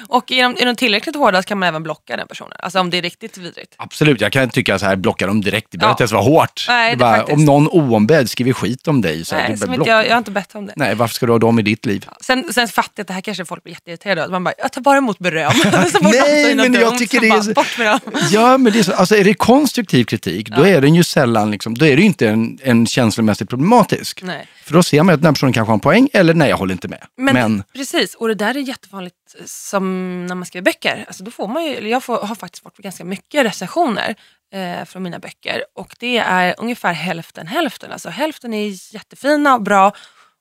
[0.09, 2.53] Och är de, är de tillräckligt hårda så kan man även blocka den personen.
[2.59, 3.75] Alltså om det är riktigt vidrigt.
[3.77, 5.69] Absolut, jag kan tycka så här, blocka dem direkt.
[5.71, 5.95] Det behöver Ja.
[5.95, 6.65] inte ens vara hårt.
[6.69, 10.07] Nej, bara, om någon oombedd skriver skit om dig, så Nej, är som inte, jag,
[10.07, 10.73] jag har inte bett om det.
[10.77, 12.07] Nej, varför ska du ha dem i ditt liv?
[12.21, 14.31] Sen, sen fattar jag att det här kanske folk blir jätteirriterade av.
[14.31, 15.53] Man bara, jag tar bara emot beröm.
[16.03, 18.01] Nej, men jag tycker det är bara, Bort med dem.
[18.31, 21.51] Ja, men det är, så, alltså, är det konstruktiv kritik, då är den ju sällan,
[21.51, 24.23] liksom, då är det ju inte en, en känslomässigt problematisk.
[24.23, 24.47] Nej.
[24.63, 26.57] För då ser man att den här personen kanske har en poäng, eller nej, jag
[26.57, 27.07] håller inte med.
[27.17, 31.05] Men, Men, precis, och det där är jättevanligt eh, som när man skriver böcker.
[31.07, 34.15] Alltså då får man ju, jag får, har faktiskt fått ganska mycket recensioner
[34.55, 37.93] eh, från mina böcker och det är ungefär hälften hälften.
[37.93, 39.93] Alltså hälften är jättefina och bra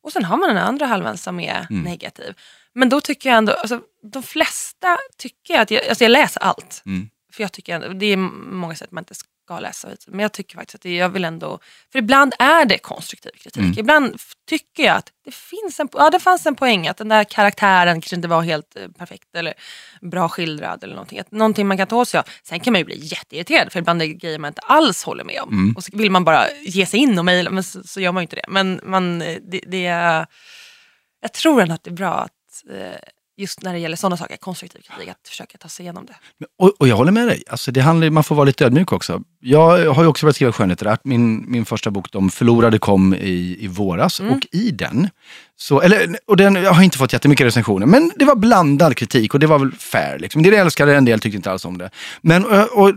[0.04, 1.84] och sen har man den andra halvan som är Mm.
[1.84, 2.34] negativ.
[2.74, 3.82] Men då tycker jag ändå, alltså,
[4.12, 6.82] de flesta tycker att, jag, alltså jag läser allt.
[6.86, 7.10] Mm.
[7.34, 9.90] För jag tycker ändå, det är många sätt man inte ska läsa.
[10.08, 11.60] Men jag tycker faktiskt att det, jag vill ändå,
[11.92, 13.64] för ibland är det konstruktiv kritik.
[13.64, 13.80] Mm.
[13.80, 14.16] Ibland
[14.50, 18.02] tycker jag att det finns en, ja det fanns en poäng att den där karaktären
[18.02, 19.54] kanske inte var helt eh, perfekt eller
[20.02, 21.20] bra skildrad eller någonting.
[21.20, 22.26] Att, någonting man kan ta sig av.
[22.44, 25.24] Sen kan man ju bli jätteirriterad för ibland är det grejer man inte alls håller
[25.24, 25.50] med om.
[25.50, 25.76] Mm.
[25.76, 28.22] Och så vill man bara ge sig in och mejla, men så, så gör man
[28.22, 28.46] ju inte det.
[28.48, 30.26] Men man, eh, det, det är,
[31.22, 33.00] jag tror ändå att det är bra att eh,
[33.38, 36.16] just när det gäller sådana saker, konstruktiv kritik, att försöka ta sig igenom det.
[36.60, 39.22] och, och jag håller med dig, alltså, det handlar, man får vara lite ödmjuk också.
[39.40, 41.00] Jag har ju också börjat skriva skönlitterärt.
[41.04, 44.34] Min, min första bok, De förlorade, kom i, i våras Mm.
[44.34, 45.10] och i den,
[45.58, 49.34] så, eller, och den, jag har inte fått jättemycket recensioner, men det var blandad kritik
[49.34, 50.20] och det var väl fair.
[50.20, 50.40] Liksom.
[50.40, 51.90] En del älskade det, en del tyckte inte alls om det.
[52.22, 52.94] Men, och, och,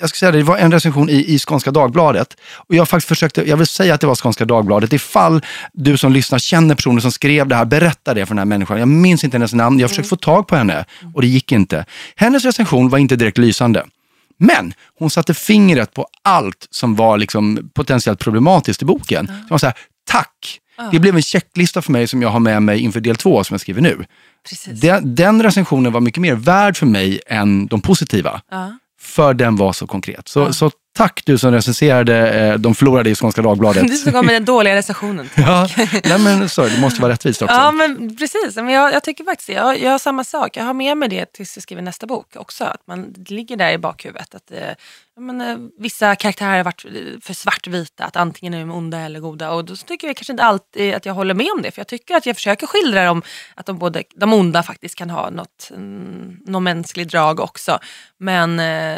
[0.00, 2.36] jag ska säga det, det var en recension i, i Skånska Dagbladet.
[2.56, 4.92] Och jag faktiskt försökte, jag vill säga att det var Skånska Dagbladet.
[4.92, 8.44] Ifall du som lyssnar känner personen som skrev det här, berätta det för den här
[8.44, 8.78] människan.
[8.78, 11.84] Jag minns inte hennes namn, jag försökte få tag på henne och det gick inte.
[12.16, 13.84] Hennes recension var inte direkt lysande.
[14.38, 19.26] Men hon satte fingret på allt som var liksom potentiellt problematiskt i boken.
[19.26, 19.72] Så hon sa,
[20.10, 20.60] tack!
[20.92, 23.54] Det blev en checklista för mig som jag har med mig inför del två som
[23.54, 24.04] jag skriver nu.
[24.80, 28.40] Den, den recensionen var mycket mer värd för mig än de positiva.
[29.06, 30.28] För den var så konkret.
[30.28, 33.86] Så, så tack du som recenserade eh, De förlorade i Skånska Dagbladet.
[33.88, 35.30] Du som kom med den dåliga recensionen.
[35.36, 35.68] ja,
[36.04, 37.56] nej men så, det måste vara rättvist också.
[37.56, 38.56] Ja, men precis.
[38.56, 39.52] Men jag, jag tycker faktiskt det.
[39.52, 40.56] Jag, jag har samma sak.
[40.56, 42.64] Jag har med mig det tills jag skriver nästa bok också.
[42.64, 44.34] Att man ligger där i bakhuvudet.
[44.34, 44.58] Att eh,
[45.14, 46.84] jag menar, vissa karaktärer har varit
[47.24, 48.04] för svartvita.
[48.04, 49.50] Att antingen är de onda eller goda.
[49.50, 51.70] Och då tycker jag kanske inte alltid att jag håller med om det.
[51.70, 53.22] För jag tycker att jag försöker skildra dem.
[53.54, 57.78] Att de, både, de onda faktiskt kan ha något, mm, någon mänsklig drag också.
[58.18, 58.96] Men eh,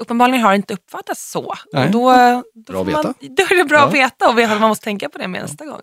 [0.00, 0.76] uppenbarligen har det inte
[1.12, 1.54] uppfattats så.
[1.72, 1.84] Nej.
[1.86, 2.12] Och då,
[2.54, 3.02] då, Bra man, veta.
[3.20, 3.86] då är det bra Ja.
[3.86, 5.82] att veta och man måste tänka på det med nästa gång.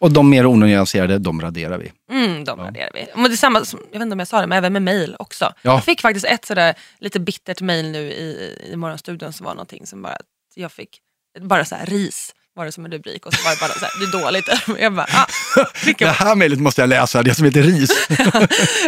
[0.00, 1.92] Och de mer onyanserade, de raderar vi.
[2.10, 3.06] Mm, de raderar vi.
[3.14, 4.82] Men det är samma, som, jag vet inte om jag sa det, men även med
[4.82, 5.44] mail också.
[5.44, 5.72] Ja.
[5.72, 9.86] Jag fick faktiskt ett sådär lite bittert mail nu i, i morgonstudion som var någonting
[9.86, 11.00] som bara, att jag fick
[11.40, 13.84] bara så här ris var det som en rubrik och så var det bara så
[13.84, 14.48] här, det är dåligt.
[14.82, 15.26] Jag bara, ah,
[15.74, 17.90] klicka Det här mejlet måste jag läsa, det som heter RIS.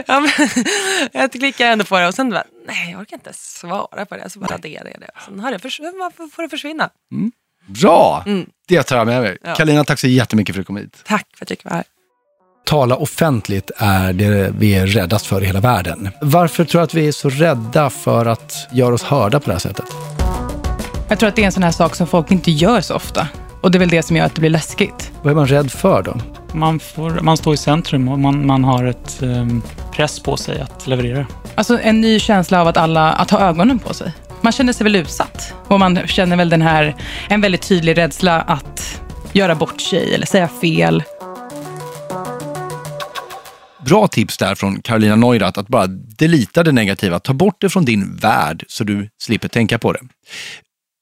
[0.07, 0.31] Ja, men,
[1.13, 4.31] jag klickar ändå på det och sen bara, nej jag orkar inte svara på det.
[4.31, 5.11] Så bara raderar jag det.
[5.27, 6.91] Sen har det förs- varför får det försvinna.
[7.67, 8.23] Bra!
[8.27, 8.47] Mm.
[8.69, 9.39] Det tar jag med mig.
[9.45, 9.55] Ja.
[9.55, 10.97] Karolina, tack så jättemycket för att du kom hit.
[11.07, 11.85] Tack för att jag fick vara här.
[12.67, 16.09] Tala offentligt är det vi är räddast för i hela världen.
[16.21, 19.53] Varför tror du att vi är så rädda för att göra oss hörda på det
[19.53, 19.85] här sättet?
[21.09, 23.29] Jag tror att det är en sån här sak som folk inte gör så ofta.
[23.61, 25.13] Och det är väl det som gör att det blir läskigt.
[25.23, 26.17] Vad är man rädd för då?
[26.53, 30.61] Man, får, man står i centrum och man, man har ett ehm, press på sig
[30.61, 31.27] att leverera.
[31.55, 34.13] Alltså en ny känsla av att alla, att ha ögonen på sig.
[34.41, 35.55] Man känner sig väl utsatt.
[35.67, 36.97] Och man känner väl den här,
[37.29, 39.01] en väldigt tydlig rädsla att
[39.33, 41.03] göra bort sig eller säga fel.
[43.85, 47.19] Bra tips där från Carolina Neurath att bara delita det negativa.
[47.19, 50.01] Ta bort det från din värld så du slipper tänka på det.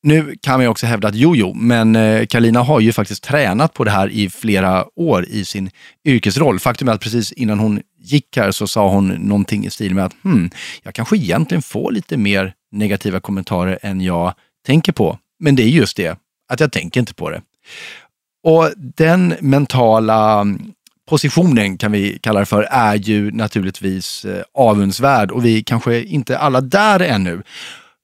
[0.02, 3.74] Nu kan man också hävda att jo, jo, men eh, Karolina har ju faktiskt tränat
[3.74, 5.70] på det här i flera år i sin
[6.04, 6.60] yrkesroll.
[6.60, 10.04] Faktum är att precis innan hon gick här så sa hon någonting i stil med
[10.04, 10.50] att hmm,
[10.82, 14.34] jag kanske egentligen får lite mer negativa kommentarer än jag
[14.66, 15.18] tänker på.
[15.40, 16.18] Men det är just det,
[16.52, 17.42] att jag tänker inte på det.
[18.44, 20.72] Och den mentala mm,
[21.08, 26.38] positionen kan vi kalla det för, är ju naturligtvis eh, avundsvärd och vi kanske inte
[26.38, 27.42] alla där ännu.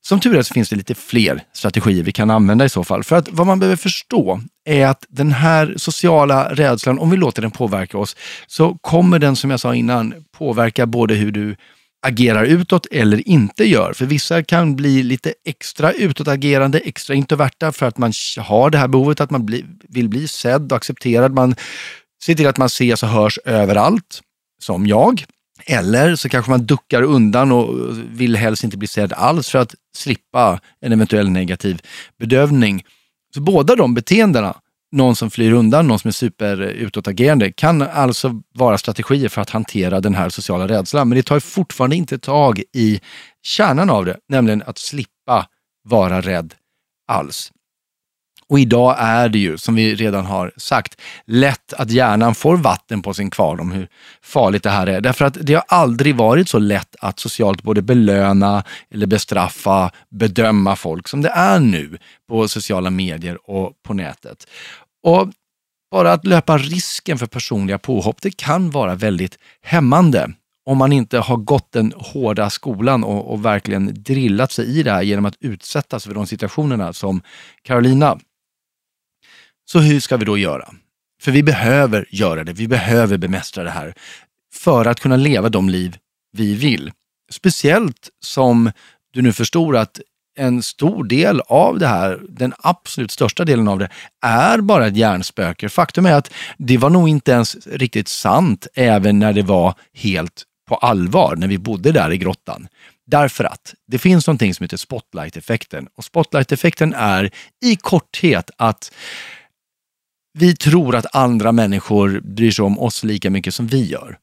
[0.08, 3.04] Som tur är så finns det lite fler strategier vi kan använda i så fall.
[3.04, 7.42] För att vad man behöver förstå är att den här sociala rädslan, om vi låter
[7.42, 11.56] den påverka oss, så kommer den som jag sa innan påverka både hur du
[12.06, 13.92] agerar utåt eller inte gör.
[13.92, 18.88] För vissa kan bli lite extra utåtagerande, extra introverta för att man har det här
[18.88, 21.32] behovet att man bli, vill bli sedd och accepterad.
[21.32, 21.56] Man
[22.24, 24.20] ser till att man ses och hörs överallt,
[24.62, 25.24] som jag.
[25.66, 29.74] Eller så kanske man duckar undan och vill helst inte bli sedd alls för att
[29.96, 31.82] slippa en eventuell negativ
[32.18, 32.84] bedövning.
[33.34, 34.56] Så båda de beteendena,
[34.92, 39.50] någon som flyr undan, någon som är super utåtagerande, kan alltså vara strategier för att
[39.50, 41.08] hantera den här sociala rädslan.
[41.08, 43.00] Men det tar fortfarande inte tag i
[43.42, 45.46] kärnan av det, nämligen att slippa
[45.84, 46.54] vara rädd
[47.08, 47.52] alls.
[48.48, 53.02] Och idag är det ju, som vi redan har sagt, lätt att hjärnan får vatten
[53.02, 53.88] på sin kvarn om hur
[54.22, 55.00] farligt det här är.
[55.00, 60.76] Därför att det har aldrig varit så lätt att socialt både belöna eller bestraffa, bedöma
[60.76, 64.46] folk som det är nu på sociala medier och på nätet.
[65.02, 65.28] Och
[65.90, 70.32] bara att löpa risken för personliga påhopp, det kan vara väldigt hämmande
[70.66, 74.90] om man inte har gått den hårda skolan och, och verkligen drillat sig i det
[74.90, 77.22] här genom att utsättas för de situationerna som
[77.62, 78.18] Carolina
[79.70, 80.68] så hur ska vi då göra?
[81.22, 83.94] För vi behöver göra det, vi behöver bemästra det här
[84.54, 85.96] för att kunna leva de liv
[86.32, 86.92] vi vill.
[87.30, 88.70] Speciellt som
[89.12, 90.00] du nu förstår att
[90.36, 93.88] en stor del av det här, den absolut största delen av det,
[94.22, 95.68] är bara ett hjärnspöke.
[95.68, 100.44] Faktum är att det var nog inte ens riktigt sant även när det var helt
[100.68, 102.68] på allvar, när vi bodde där i grottan.
[103.06, 105.88] Därför att det finns någonting som heter spotlight-effekten.
[105.96, 107.30] Och spotlight-effekten är
[107.64, 108.92] i korthet att
[110.38, 114.18] vi tror att andra människor bryr sig om oss lika mycket som vi gör.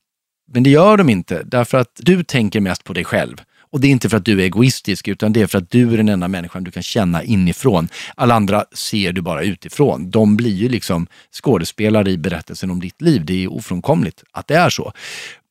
[0.53, 3.41] Men det gör de inte, därför att du tänker mest på dig själv.
[3.71, 5.93] Och det är inte för att du är egoistisk, utan det är för att du
[5.93, 7.87] är den enda människan du kan känna inifrån.
[8.15, 10.09] Alla andra ser du bara utifrån.
[10.09, 13.25] De blir ju liksom skådespelare i berättelsen om ditt liv.
[13.25, 14.93] Det är ofrånkomligt att det är så.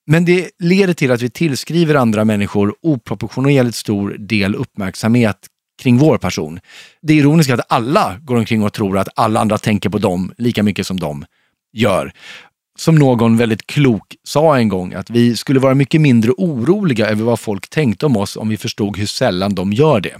[0.06, 5.38] Men det leder till att vi tillskriver andra människor oproportionerligt stor del uppmärksamhet
[5.80, 6.60] kring vår person.
[7.02, 10.32] Det ironiska är att alla går omkring och tror att alla andra tänker på dem
[10.38, 11.24] lika mycket som de
[11.72, 12.12] gör.
[12.78, 17.24] Som någon väldigt klok sa en gång, att vi skulle vara mycket mindre oroliga över
[17.24, 20.16] vad folk tänkte om oss om vi förstod hur sällan de gör det.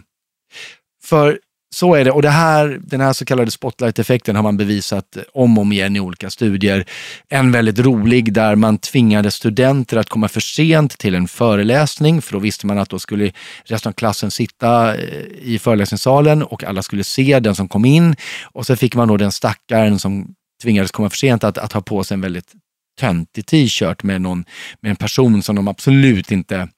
[1.02, 1.38] För
[1.74, 2.10] så är det.
[2.10, 5.96] Och det här, den här så kallade spotlight-effekten har man bevisat om och om igen
[5.96, 6.84] i olika studier.
[7.28, 12.32] En väldigt rolig där man tvingade studenter att komma för sent till en föreläsning, för
[12.32, 13.32] då visste man att då skulle
[13.64, 18.16] resten av klassen sitta eh, i föreläsningssalen och alla skulle se den som kom in.
[18.42, 21.80] Och så fick man då den stackaren som tvingades komma för sent att, att ha
[21.80, 22.52] på sig en väldigt
[23.00, 24.44] töntig t-shirt med, någon,
[24.80, 26.68] med en person som de absolut inte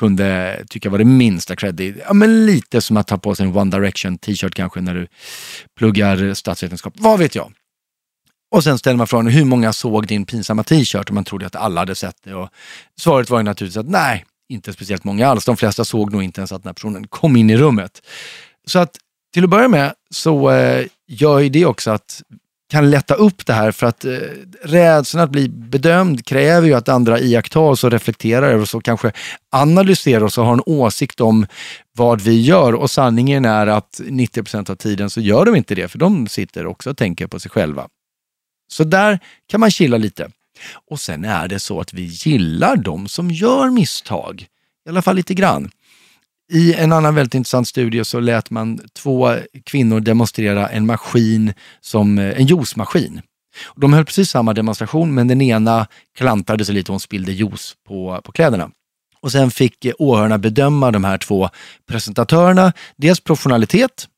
[0.00, 1.96] kunde tycka var det minsta creddig.
[2.06, 5.06] Ja, men lite som att ta på sig en One Direction t-shirt kanske när du
[5.78, 6.94] pluggar statsvetenskap.
[6.96, 7.52] Vad vet jag?
[8.50, 11.08] Och sen ställer man frågan, hur många såg din pinsamma t-shirt?
[11.08, 12.34] Och man trodde att alla hade sett det.
[12.34, 12.48] Och
[13.00, 15.44] svaret var ju naturligtvis att nej, inte speciellt många alls.
[15.44, 18.02] De flesta såg nog inte ens att den här personen kom in i rummet.
[18.66, 18.96] Så att
[19.34, 22.22] till att börja med så eh, gör ju det också att
[22.70, 24.12] kan lätta upp det här för att eh,
[24.62, 28.84] rädslan att bli bedömd kräver ju att andra iakttar oss och reflekterar över oss och
[28.84, 29.12] kanske
[29.50, 31.46] analyserar oss och har en åsikt om
[31.92, 35.74] vad vi gör och sanningen är att 90 procent av tiden så gör de inte
[35.74, 37.88] det för de sitter också och tänker på sig själva.
[38.72, 40.30] Så där kan man chilla lite.
[40.90, 44.46] Och sen är det så att vi gillar de som gör misstag,
[44.86, 45.70] i alla fall lite grann.
[46.52, 52.18] I en annan väldigt intressant studie så lät man två kvinnor demonstrera en maskin som
[52.18, 53.20] eh, en juicemaskin.
[53.76, 55.86] De höll precis samma demonstration men den ena
[56.18, 58.70] klantade sig lite och hon spillde juice på, på kläderna.
[59.20, 61.48] Och sen fick eh, åhörarna bedöma de här två
[61.88, 64.08] presentatörerna, dels professionalitet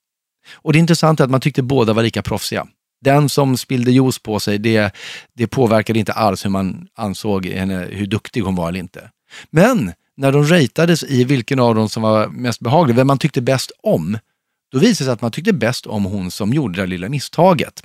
[0.52, 2.66] och det intressanta är att man tyckte båda var lika proffsiga.
[3.04, 4.94] Den som spillde juice på sig, det,
[5.34, 9.10] det påverkade inte alls hur man ansåg henne, hur duktig hon var eller inte.
[9.50, 13.40] Men när de ratades i vilken av dem som var mest behaglig, vem man tyckte
[13.40, 14.18] bäst om,
[14.72, 17.82] då visade det sig att man tyckte bäst om hon som gjorde det lilla misstaget.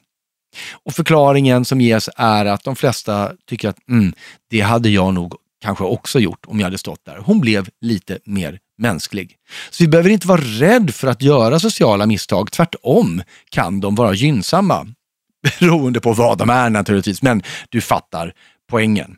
[0.86, 4.14] Och förklaringen som ges är att de flesta tycker att mm,
[4.50, 7.18] det hade jag nog kanske också gjort om jag hade stått där.
[7.18, 9.36] Hon blev lite mer mänsklig.
[9.70, 12.52] Så vi behöver inte vara rädd för att göra sociala misstag.
[12.52, 14.88] Tvärtom kan de vara gynnsamma.
[15.60, 18.34] Beroende på vad de är naturligtvis, men du fattar
[18.70, 19.18] poängen.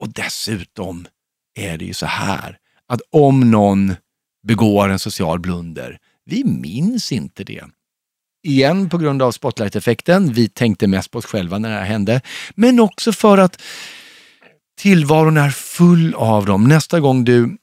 [0.00, 1.06] Och dessutom,
[1.54, 3.94] är det ju så här att om någon
[4.46, 7.64] begår en social blunder, vi minns inte det.
[8.46, 10.32] Igen på grund av spotlight-effekten.
[10.32, 12.20] Vi tänkte mest på oss själva när det här hände.
[12.54, 13.62] Men också för att
[14.78, 16.64] tillvaron är full av dem.
[16.64, 17.56] Nästa gång du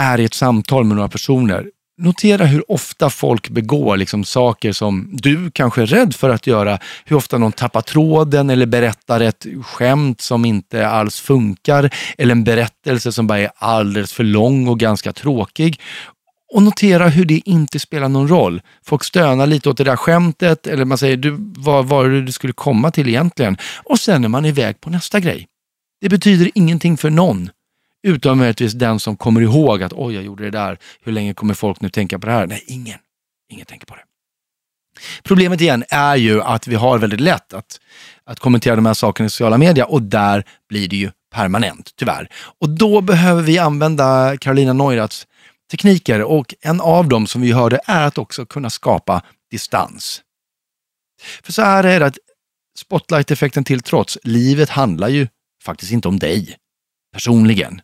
[0.00, 5.08] är i ett samtal med några personer, notera hur ofta folk begår liksom saker som
[5.12, 6.78] du kanske är rädd för att göra.
[7.04, 11.90] Hur ofta någon tappar tråden eller berättar ett skämt som inte alls funkar.
[12.18, 15.80] Eller en berättelse som bara är alldeles för lång och ganska tråkig.
[16.52, 18.62] Och notera hur det inte spelar någon roll.
[18.84, 22.32] Folk stönar lite åt det där skämtet eller man säger, du, vad var det du
[22.32, 23.56] skulle komma till egentligen?
[23.84, 25.46] Och sen är man iväg på nästa grej.
[26.00, 27.50] Det betyder ingenting för någon.
[28.02, 30.78] Utom möjligtvis den som kommer ihåg att oj, jag gjorde det där.
[31.02, 32.46] Hur länge kommer folk nu tänka på det här?
[32.46, 32.98] Nej, ingen.
[33.52, 34.02] Ingen tänker på det.
[35.22, 37.80] Problemet igen är ju att vi har väldigt lätt att,
[38.24, 42.28] att kommentera de här sakerna i sociala medier och där blir det ju permanent, tyvärr.
[42.58, 45.26] Och då behöver vi använda Carolina Neuraths
[45.70, 50.22] tekniker och en av dem som vi hörde är att också kunna skapa distans.
[51.42, 52.18] För så här är det att
[52.78, 55.28] spotlight-effekten till trots, livet handlar ju
[55.64, 56.56] faktiskt inte om dig
[57.12, 57.80] personligen.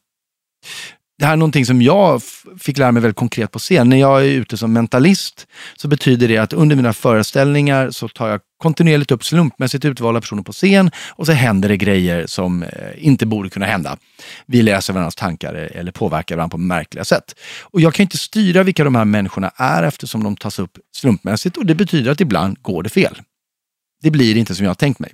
[1.18, 2.22] Det här är någonting som jag
[2.58, 3.88] fick lära mig väldigt konkret på scen.
[3.88, 5.46] När jag är ute som mentalist
[5.76, 10.42] så betyder det att under mina föreställningar så tar jag kontinuerligt upp slumpmässigt utvalda personer
[10.42, 13.96] på scen och så händer det grejer som eh, inte borde kunna hända.
[14.46, 17.34] Vi läser varandras tankar eh, eller påverkar varandra på märkliga sätt.
[17.62, 21.56] Och jag kan inte styra vilka de här människorna är eftersom de tas upp slumpmässigt
[21.56, 23.20] och det betyder att ibland går det fel.
[24.02, 25.12] Det blir inte som jag har tänkt mig.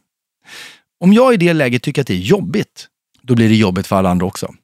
[1.00, 2.88] Om jag i det läget tycker att det är jobbigt,
[3.22, 4.54] då blir det jobbigt för alla andra också.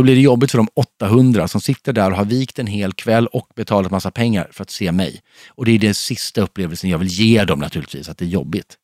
[0.00, 2.92] Då blir det jobbigt för de 800 som sitter där och har vikt en hel
[2.92, 5.20] kväll och betalat massa pengar för att se mig.
[5.48, 8.76] Och det är den sista upplevelsen jag vill ge dem naturligtvis, att det är jobbigt.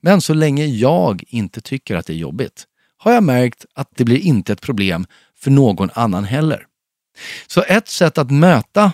[0.00, 2.64] Men så länge jag inte tycker att det är jobbigt
[2.96, 5.06] har jag märkt att det blir inte ett problem
[5.38, 6.66] för någon annan heller.
[7.46, 8.92] Så ett sätt att möta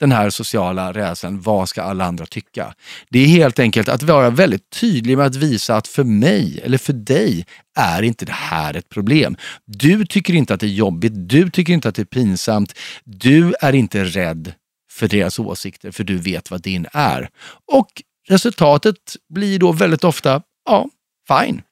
[0.00, 2.74] den här sociala rädslan, vad ska alla andra tycka?
[3.10, 6.78] Det är helt enkelt att vara väldigt tydlig med att visa att för mig eller
[6.78, 7.46] för dig
[7.76, 9.36] är inte det här ett problem.
[9.64, 12.74] Du tycker inte att det är jobbigt, du tycker inte att det är pinsamt,
[13.04, 14.52] du är inte rädd
[14.90, 17.28] för deras åsikter för du vet vad din är.
[17.72, 20.88] Och resultatet blir då väldigt ofta, ja,
[21.28, 21.62] fine.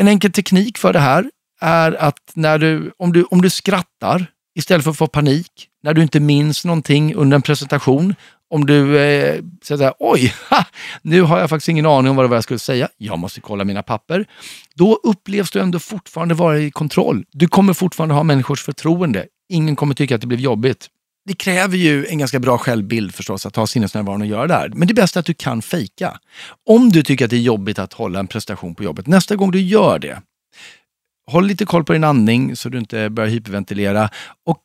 [0.00, 4.26] En enkel teknik för det här är att när du, om, du, om du skrattar
[4.58, 8.14] istället för att få panik, när du inte minns någonting under en presentation,
[8.50, 10.64] om du eh, säger oj, ha,
[11.02, 13.40] nu har jag faktiskt ingen aning om vad det var jag skulle säga, jag måste
[13.40, 14.26] kolla mina papper.
[14.74, 17.24] Då upplevs du ändå fortfarande vara i kontroll.
[17.32, 19.26] Du kommer fortfarande ha människors förtroende.
[19.48, 20.88] Ingen kommer tycka att det blev jobbigt.
[21.24, 24.68] Det kräver ju en ganska bra självbild förstås att ha sinnesnärvaron och göra det här.
[24.74, 26.18] Men det bästa är att du kan fejka.
[26.68, 29.50] Om du tycker att det är jobbigt att hålla en prestation på jobbet, nästa gång
[29.50, 30.22] du gör det,
[31.26, 34.10] håll lite koll på din andning så du inte börjar hyperventilera
[34.46, 34.62] och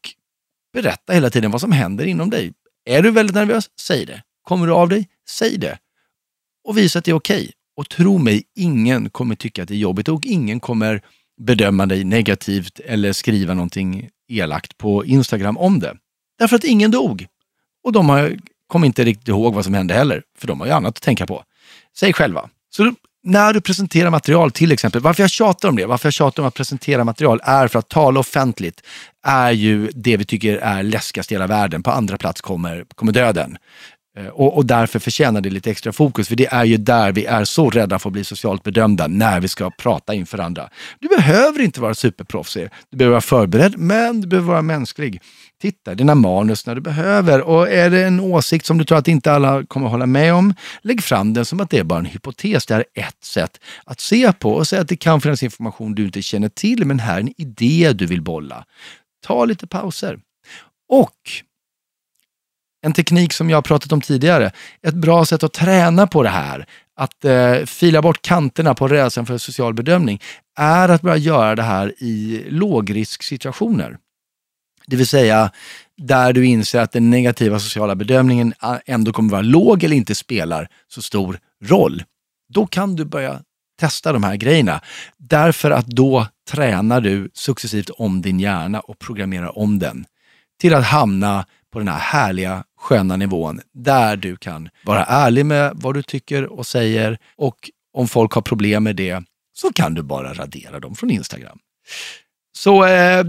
[0.75, 2.53] berätta hela tiden vad som händer inom dig.
[2.85, 3.69] Är du väldigt nervös?
[3.81, 4.23] Säg det.
[4.43, 5.07] Kommer du av dig?
[5.29, 5.77] Säg det.
[6.67, 7.37] Och visa att det är okej.
[7.37, 7.51] Okay.
[7.77, 11.01] Och tro mig, ingen kommer tycka att det är jobbigt och ingen kommer
[11.41, 15.97] bedöma dig negativt eller skriva någonting elakt på Instagram om det.
[16.39, 17.27] Därför att ingen dog.
[17.83, 20.73] Och de har, kommer inte riktigt ihåg vad som hände heller, för de har ju
[20.73, 21.43] annat att tänka på.
[21.97, 22.49] Säg själva.
[22.69, 22.93] Så
[23.25, 26.47] när du presenterar material till exempel, varför jag tjatar om det, varför jag tjatar om
[26.47, 28.81] att presentera material är för att tala offentligt
[29.23, 31.83] är ju det vi tycker är läskigast i hela världen.
[31.83, 33.57] På andra plats kommer, kommer döden.
[34.17, 37.25] Eh, och, och, därför förtjänar det lite extra fokus, för det är ju där vi
[37.25, 40.69] är så rädda för att bli socialt bedömda när vi ska prata inför andra.
[40.99, 45.21] Du behöver inte vara superproffsig, du behöver vara förberedd, men du behöver vara mänsklig.
[45.61, 49.07] Titta dina manus när du behöver och är det en åsikt som du tror att
[49.07, 52.05] inte alla kommer hålla med om, lägg fram den som att det är bara en
[52.05, 52.65] hypotes.
[52.65, 55.95] Det här är ett sätt att se på och säga att det kan finnas information
[55.95, 58.65] du inte känner till, men här är en idé du vill bolla.
[59.25, 60.19] Ta lite pauser.
[60.89, 61.11] Och
[62.85, 64.51] en teknik som jag har pratat om tidigare.
[64.81, 66.65] Ett bra sätt att träna på det här,
[66.95, 70.21] att eh, fila bort kanterna på rädslan för social bedömning,
[70.57, 73.97] är att börja göra det här i lågrisksituationer.
[74.87, 75.51] Det vill säga
[75.97, 80.15] där du inser att den negativa sociala bedömningen eh, ändå kommer vara låg eller inte
[80.15, 82.03] spelar så stor roll.
[82.53, 83.41] Då kan du börja
[83.79, 84.81] testa de här grejerna.
[85.17, 90.05] Därför att då tränar du successivt om din hjärna och programmerar om den
[90.61, 95.71] till att hamna på den här härliga, sköna nivån där du kan vara ärlig med
[95.75, 99.23] vad du tycker och säger och om folk har problem med det
[99.53, 101.59] så kan du bara radera dem från Instagram.
[102.57, 103.25] Så eh,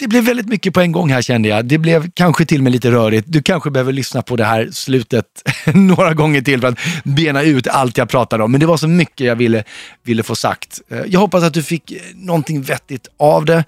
[0.00, 1.64] det blev väldigt mycket på en gång här kände jag.
[1.64, 3.24] Det blev kanske till och med lite rörigt.
[3.28, 5.26] Du kanske behöver lyssna på det här slutet
[5.74, 8.50] några gånger till för att bena ut allt jag pratade om.
[8.50, 9.64] Men det var så mycket jag ville,
[10.02, 10.80] ville få sagt.
[10.90, 13.64] Eh, jag hoppas att du fick eh, någonting vettigt av det.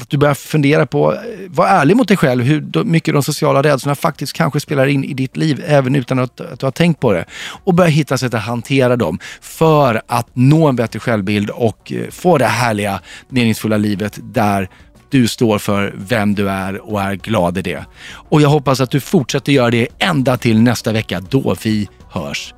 [0.00, 1.18] Att du börjar fundera på, eh,
[1.48, 5.14] var ärlig mot dig själv, hur mycket de sociala rädslorna faktiskt kanske spelar in i
[5.14, 7.24] ditt liv, även utan att, att du har tänkt på det.
[7.64, 12.38] Och börja hitta sätt att hantera dem för att nå en bättre självbild och få
[12.38, 14.68] det härliga, meningsfulla livet där
[15.14, 17.84] du står för vem du är och är glad i det.
[18.28, 22.54] Och jag hoppas att du fortsätter göra det ända till nästa vecka då vi hörs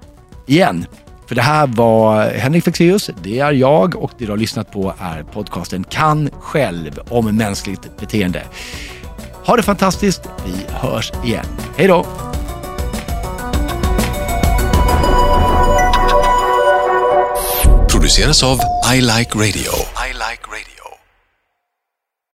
[0.47, 0.87] igen.
[1.27, 4.95] För det här var Henrik Fexeus, det är jag och det du har lyssnat på
[5.01, 8.43] är podcasten Kan själv om mänskligt beteende.
[9.45, 11.47] Ha det fantastiskt, vi hörs igen.
[11.77, 12.07] Hej då!
[17.91, 18.59] Produceras av
[18.95, 19.73] I Like Radio.
[20.09, 20.76] I like radio.